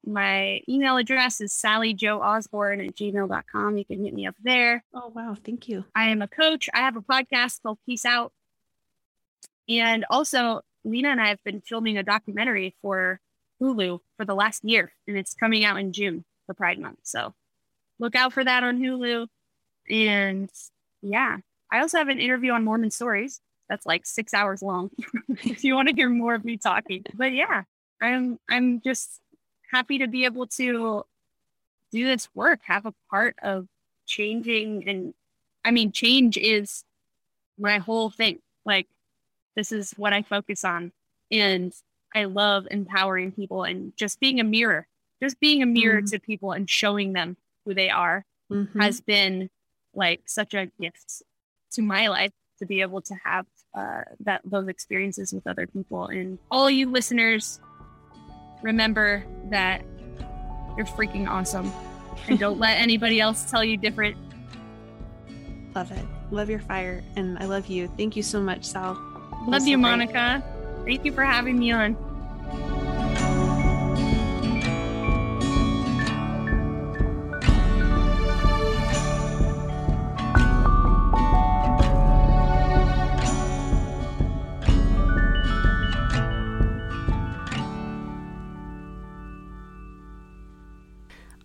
my 0.06 0.60
email 0.68 0.96
address 0.96 1.40
is 1.40 1.52
sallyjoeosborne 1.52 2.86
at 2.86 2.94
gmail.com. 2.94 3.76
You 3.76 3.84
can 3.84 4.04
hit 4.04 4.14
me 4.14 4.26
up 4.26 4.36
there. 4.42 4.82
Oh, 4.94 5.12
wow. 5.14 5.36
Thank 5.44 5.68
you. 5.68 5.84
I 5.94 6.08
am 6.08 6.22
a 6.22 6.28
coach. 6.28 6.68
I 6.72 6.78
have 6.78 6.96
a 6.96 7.02
podcast 7.02 7.62
called 7.62 7.78
Peace 7.86 8.04
Out. 8.04 8.32
And 9.68 10.04
also, 10.10 10.62
Lena 10.84 11.10
and 11.10 11.20
I 11.20 11.28
have 11.28 11.42
been 11.44 11.60
filming 11.60 11.98
a 11.98 12.02
documentary 12.02 12.74
for 12.82 13.20
Hulu 13.60 14.00
for 14.16 14.24
the 14.24 14.34
last 14.34 14.64
year, 14.64 14.92
and 15.06 15.16
it's 15.16 15.34
coming 15.34 15.64
out 15.64 15.78
in 15.78 15.92
June 15.92 16.24
for 16.46 16.54
Pride 16.54 16.78
Month. 16.78 17.00
So 17.02 17.34
look 17.98 18.14
out 18.16 18.32
for 18.32 18.42
that 18.42 18.64
on 18.64 18.78
Hulu. 18.80 19.26
And 19.88 20.50
yeah, 21.02 21.38
I 21.70 21.80
also 21.80 21.98
have 21.98 22.08
an 22.08 22.18
interview 22.18 22.52
on 22.52 22.64
Mormon 22.64 22.90
Stories 22.90 23.40
that's 23.68 23.86
like 23.86 24.06
six 24.06 24.34
hours 24.34 24.62
long 24.62 24.90
if 25.44 25.62
you 25.62 25.74
want 25.74 25.88
to 25.88 25.94
hear 25.94 26.08
more 26.08 26.34
of 26.34 26.44
me 26.44 26.56
talking. 26.56 27.04
But 27.14 27.32
yeah, 27.32 27.62
I'm 28.00 28.38
I'm 28.48 28.80
just 28.80 29.20
happy 29.70 29.98
to 29.98 30.08
be 30.08 30.24
able 30.24 30.46
to 30.46 31.04
do 31.90 32.06
this 32.06 32.28
work, 32.34 32.60
have 32.64 32.86
a 32.86 32.94
part 33.10 33.36
of 33.42 33.66
changing. 34.06 34.88
And 34.88 35.14
I 35.64 35.70
mean, 35.70 35.92
change 35.92 36.36
is 36.36 36.84
my 37.58 37.78
whole 37.78 38.10
thing. 38.10 38.38
Like, 38.64 38.86
this 39.56 39.72
is 39.72 39.92
what 39.92 40.12
I 40.12 40.22
focus 40.22 40.64
on. 40.64 40.92
And 41.30 41.72
I 42.14 42.24
love 42.24 42.66
empowering 42.70 43.32
people 43.32 43.64
and 43.64 43.92
just 43.96 44.20
being 44.20 44.40
a 44.40 44.44
mirror, 44.44 44.86
just 45.22 45.38
being 45.40 45.62
a 45.62 45.66
mirror 45.66 45.98
mm-hmm. 45.98 46.06
to 46.06 46.20
people 46.20 46.52
and 46.52 46.68
showing 46.68 47.12
them 47.12 47.36
who 47.64 47.74
they 47.74 47.90
are 47.90 48.24
mm-hmm. 48.50 48.80
has 48.80 49.00
been 49.00 49.50
like 49.94 50.22
such 50.26 50.54
a 50.54 50.66
gift 50.80 51.22
to 51.72 51.82
my 51.82 52.08
life 52.08 52.32
to 52.58 52.66
be 52.66 52.80
able 52.80 53.00
to 53.02 53.14
have 53.24 53.46
uh, 53.74 54.02
that 54.20 54.40
those 54.44 54.68
experiences 54.68 55.32
with 55.32 55.46
other 55.46 55.66
people 55.66 56.06
and 56.06 56.38
all 56.50 56.68
you 56.68 56.90
listeners 56.90 57.60
remember 58.62 59.24
that 59.50 59.82
you're 60.76 60.86
freaking 60.86 61.28
awesome 61.28 61.72
and 62.28 62.38
don't 62.38 62.58
let 62.60 62.78
anybody 62.78 63.20
else 63.20 63.50
tell 63.50 63.64
you 63.64 63.76
different. 63.76 64.16
Love 65.74 65.90
it. 65.92 66.04
Love 66.30 66.50
your 66.50 66.60
fire. 66.60 67.02
And 67.16 67.38
I 67.38 67.46
love 67.46 67.66
you. 67.66 67.88
Thank 67.96 68.16
you 68.16 68.22
so 68.22 68.40
much, 68.40 68.64
Sal. 68.64 68.94
Love 69.46 69.66
you, 69.66 69.76
so 69.76 69.80
Monica. 69.80 70.42
Thank 70.84 71.04
you 71.04 71.12
for 71.12 71.24
having 71.24 71.58
me 71.58 71.72
on. 71.72 72.09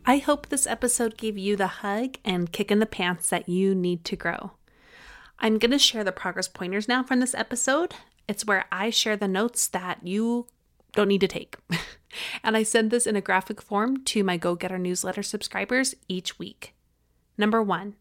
I 0.07 0.17
hope 0.19 0.49
this 0.49 0.67
episode 0.67 1.17
gave 1.17 1.35
you 1.35 1.55
the 1.55 1.65
hug 1.65 2.17
and 2.23 2.51
kick 2.51 2.69
in 2.69 2.77
the 2.77 2.85
pants 2.85 3.29
that 3.29 3.49
you 3.49 3.73
need 3.73 4.05
to 4.05 4.15
grow. 4.15 4.51
I'm 5.39 5.57
going 5.57 5.71
to 5.71 5.79
share 5.79 6.03
the 6.03 6.11
progress 6.11 6.47
pointers 6.47 6.87
now 6.87 7.01
from 7.01 7.21
this 7.21 7.33
episode. 7.33 7.95
It's 8.27 8.45
where 8.45 8.65
I 8.71 8.91
share 8.91 9.17
the 9.17 9.27
notes 9.27 9.67
that 9.69 10.05
you 10.05 10.45
don't 10.93 11.07
need 11.07 11.21
to 11.21 11.27
take. 11.27 11.57
and 12.43 12.55
I 12.55 12.61
send 12.61 12.91
this 12.91 13.07
in 13.07 13.15
a 13.15 13.21
graphic 13.21 13.59
form 13.63 14.03
to 14.05 14.23
my 14.23 14.37
Go 14.37 14.53
Getter 14.53 14.77
newsletter 14.77 15.23
subscribers 15.23 15.95
each 16.07 16.37
week. 16.37 16.75
Number 17.35 17.63
one, 17.63 17.95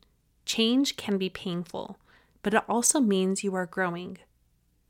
change 0.45 0.99
can 0.99 1.17
be 1.17 1.31
painful, 1.31 1.99
but 2.43 2.53
it 2.53 2.65
also 2.69 3.01
means 3.01 3.43
you 3.43 3.55
are 3.55 3.65
growing. 3.65 4.19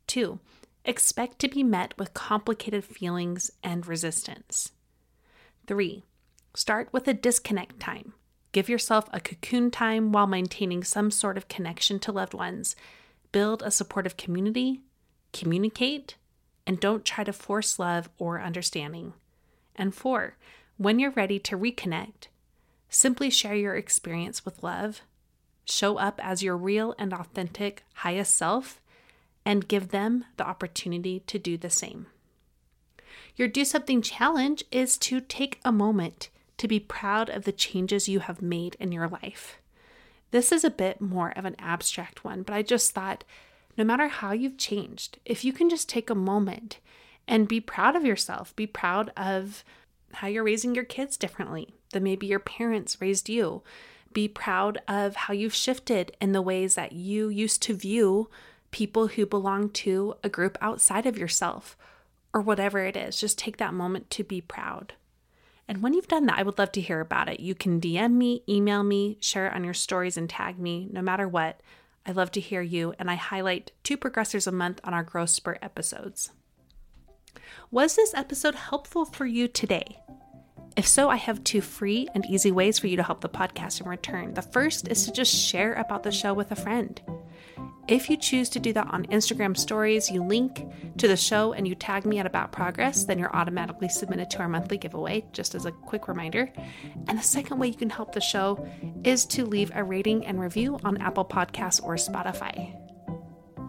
Two, 0.09 0.41
expect 0.85 1.39
to 1.39 1.49
be 1.49 1.63
met 1.63 1.95
with 1.97 2.13
complicated 2.13 2.85
feelings 2.85 3.53
and 3.63 3.87
resistance. 3.87 4.73
Three, 5.69 6.03
Start 6.57 6.89
with 6.93 7.09
a 7.09 7.15
disconnect 7.15 7.81
time. 7.81 8.15
Give 8.53 8.69
yourself 8.69 9.09
a 9.13 9.19
cocoon 9.19 9.73
time 9.73 10.13
while 10.13 10.29
maintaining 10.29 10.85
some 10.85 11.11
sort 11.11 11.37
of 11.37 11.49
connection 11.49 11.99
to 12.01 12.13
loved 12.13 12.33
ones. 12.33 12.77
Build 13.33 13.61
a 13.63 13.73
supportive 13.73 14.17
community, 14.17 14.81
communicate, 15.33 16.15
and 16.65 16.79
don't 16.79 17.05
try 17.05 17.25
to 17.25 17.33
force 17.33 17.81
love 17.81 18.09
or 18.19 18.41
understanding. 18.41 19.15
And 19.75 19.93
four, 19.93 20.37
when 20.77 21.01
you're 21.01 21.11
ready 21.11 21.41
to 21.41 21.59
reconnect, 21.59 22.29
simply 22.89 23.31
share 23.31 23.57
your 23.57 23.75
experience 23.75 24.45
with 24.45 24.63
love, 24.63 25.03
show 25.65 25.99
up 25.99 26.21
as 26.23 26.45
your 26.45 26.57
real 26.57 26.95
and 26.97 27.13
authentic 27.13 27.83
highest 27.95 28.35
self, 28.35 28.81
and 29.45 29.67
give 29.67 29.89
them 29.89 30.25
the 30.37 30.47
opportunity 30.47 31.19
to 31.27 31.39
do 31.41 31.59
the 31.59 31.69
same. 31.69 32.07
Your 33.35 33.49
Do 33.49 33.65
Something 33.65 34.01
challenge 34.01 34.63
is 34.71 34.97
to 34.99 35.21
take 35.21 35.59
a 35.65 35.73
moment 35.73 36.29
to 36.59 36.69
be 36.69 36.81
proud 36.81 37.29
of 37.29 37.45
the 37.45 37.53
changes 37.53 38.09
you 38.09 38.21
have 38.21 38.43
made 38.43 38.77
in 38.79 38.93
your 38.93 39.09
life. 39.09 39.59
This 40.31 40.53
is 40.53 40.65
a 40.65 40.71
bit 40.71 41.01
more 41.01 41.31
of 41.37 41.45
an 41.45 41.57
abstract 41.59 42.25
one, 42.25 42.43
but 42.43 42.55
I 42.55 42.63
just 42.63 42.93
thought 42.93 43.25
no 43.77 43.85
matter 43.85 44.09
how 44.09 44.33
you've 44.33 44.59
changed, 44.59 45.19
if 45.25 45.45
you 45.45 45.53
can 45.53 45.69
just 45.69 45.89
take 45.89 46.11
a 46.11 46.15
moment 46.15 46.79
and 47.27 47.49
be 47.49 47.61
proud 47.61 47.97
of 47.97 48.05
yourself, 48.05 48.55
be 48.55 48.67
proud 48.67 49.13
of 49.17 49.65
how 50.15 50.29
you're 50.29 50.45
raising 50.45 50.75
your 50.75 50.85
kids 50.85 51.17
differently 51.17 51.75
than 51.93 52.03
maybe 52.03 52.27
your 52.27 52.39
parents 52.39 53.01
raised 53.01 53.29
you. 53.29 53.63
Be 54.13 54.29
proud 54.29 54.79
of 54.87 55.17
how 55.17 55.35
you've 55.35 55.55
shifted 55.55 56.17
in 56.21 56.33
the 56.33 56.43
ways 56.43 56.77
that 56.77 56.93
you 56.93 57.29
used 57.29 57.63
to 57.63 57.75
view 57.75 58.31
people 58.71 59.09
who 59.09 59.27
belong 59.27 59.71
to 59.71 60.15
a 60.23 60.29
group 60.29 60.57
outside 60.61 61.07
of 61.07 61.19
yourself 61.19 61.77
or 62.33 62.41
whatever 62.41 62.81
it 62.81 62.97
is. 62.97 63.19
Just 63.19 63.39
take 63.39 63.57
that 63.57 63.75
moment 63.75 64.11
to 64.11 64.25
be 64.25 64.41
proud. 64.41 64.95
And 65.69 65.83
when 65.83 65.95
you've 65.95 66.09
done 66.09 66.27
that, 66.27 66.39
I 66.39 66.43
would 66.43 66.59
love 66.59 66.73
to 66.73 66.81
hear 66.81 67.01
about 67.01 67.29
it. 67.29 67.41
You 67.41 67.55
can 67.55 67.81
DM 67.81 68.13
me, 68.13 68.43
email 68.49 68.83
me, 68.83 69.17
share 69.21 69.47
it 69.47 69.55
on 69.55 69.65
your 69.65 69.75
stories, 69.75 70.17
and 70.17 70.29
tag 70.29 70.59
me 70.59 70.89
no 70.93 71.01
matter 71.01 71.27
what. 71.27 71.61
I 72.07 72.13
love 72.13 72.31
to 72.33 72.41
hear 72.41 72.61
you, 72.61 72.95
and 72.99 73.11
I 73.11 73.15
highlight 73.15 73.73
two 73.83 73.97
progressors 73.97 74.47
a 74.47 74.53
month 74.53 74.81
on 74.85 74.93
our 74.93 75.03
Growth 75.03 75.31
Spurt 75.31 75.59
episodes. 75.63 76.33
Was 77.71 77.97
this 77.97 78.13
episode 78.15 78.55
helpful 78.55 79.07
for 79.07 79.25
you 79.25 79.49
today? 79.49 79.99
If 80.77 80.87
so, 80.87 81.09
I 81.09 81.17
have 81.17 81.45
two 81.45 81.61
free 81.61 82.09
and 82.15 82.27
easy 82.27 82.51
ways 82.51 82.79
for 82.79 82.89
you 82.89 82.97
to 82.97 83.03
help 83.03 83.21
the 83.21 83.29
podcast 83.29 83.81
in 83.81 83.89
return. 83.89 84.35
The 84.35 84.43
first 84.43 84.89
is 84.89 85.07
to 85.07 85.13
just 85.13 85.35
share 85.35 85.75
about 85.75 86.03
the 86.03 86.13
show 86.13 86.35
with 86.35 86.51
a 86.51 86.57
friend. 86.57 87.01
If 87.87 88.09
you 88.09 88.17
choose 88.17 88.49
to 88.51 88.61
do 88.61 88.73
that 88.73 88.89
on 88.91 89.05
Instagram 89.07 89.55
stories, 89.55 90.11
you 90.11 90.25
link 90.25 90.67
to 90.97 91.07
the 91.07 91.19
show 91.19 91.53
and 91.53 91.69
you 91.69 91.75
tag 91.75 92.07
me 92.07 92.19
at 92.19 92.25
About 92.25 92.51
Progress, 92.51 93.05
then 93.05 93.19
you're 93.19 93.35
automatically 93.37 93.91
submitted 93.91 94.31
to 94.31 94.39
our 94.39 94.49
monthly 94.49 94.79
giveaway, 94.79 95.27
just 95.33 95.55
as 95.55 95.67
a 95.67 95.73
quick 95.73 96.09
reminder. 96.09 96.51
And 97.09 97.19
the 97.19 97.23
second 97.23 97.59
way 97.59 97.69
you 97.69 97.75
can 97.75 97.91
help 97.91 98.13
the 98.13 98.23
show 98.23 98.67
is 99.05 99.27
to 99.27 99.45
leave 99.45 99.71
a 99.75 99.85
rating 99.85 100.25
and 100.25 100.41
review 100.41 100.79
on 100.83 100.97
Apple 100.97 101.27
Podcasts 101.27 101.83
or 101.83 101.97
Spotify. 101.97 102.75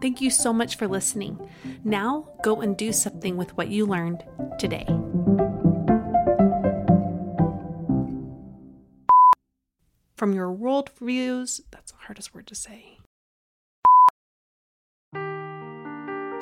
Thank 0.01 0.21
you 0.21 0.29
so 0.29 0.53
much 0.53 0.77
for 0.77 0.87
listening. 0.87 1.49
Now 1.83 2.29
go 2.41 2.61
and 2.61 2.77
do 2.77 2.93
something 2.93 3.35
with 3.35 3.57
what 3.57 3.67
you 3.67 3.85
learned 3.85 4.23
today. 4.59 4.85
From 10.15 10.33
your 10.33 10.53
world 10.53 10.91
views, 11.01 11.59
that's 11.71 11.91
the 11.91 11.97
hardest 11.97 12.33
word 12.33 12.47
to 12.47 12.55
say. 12.55 12.99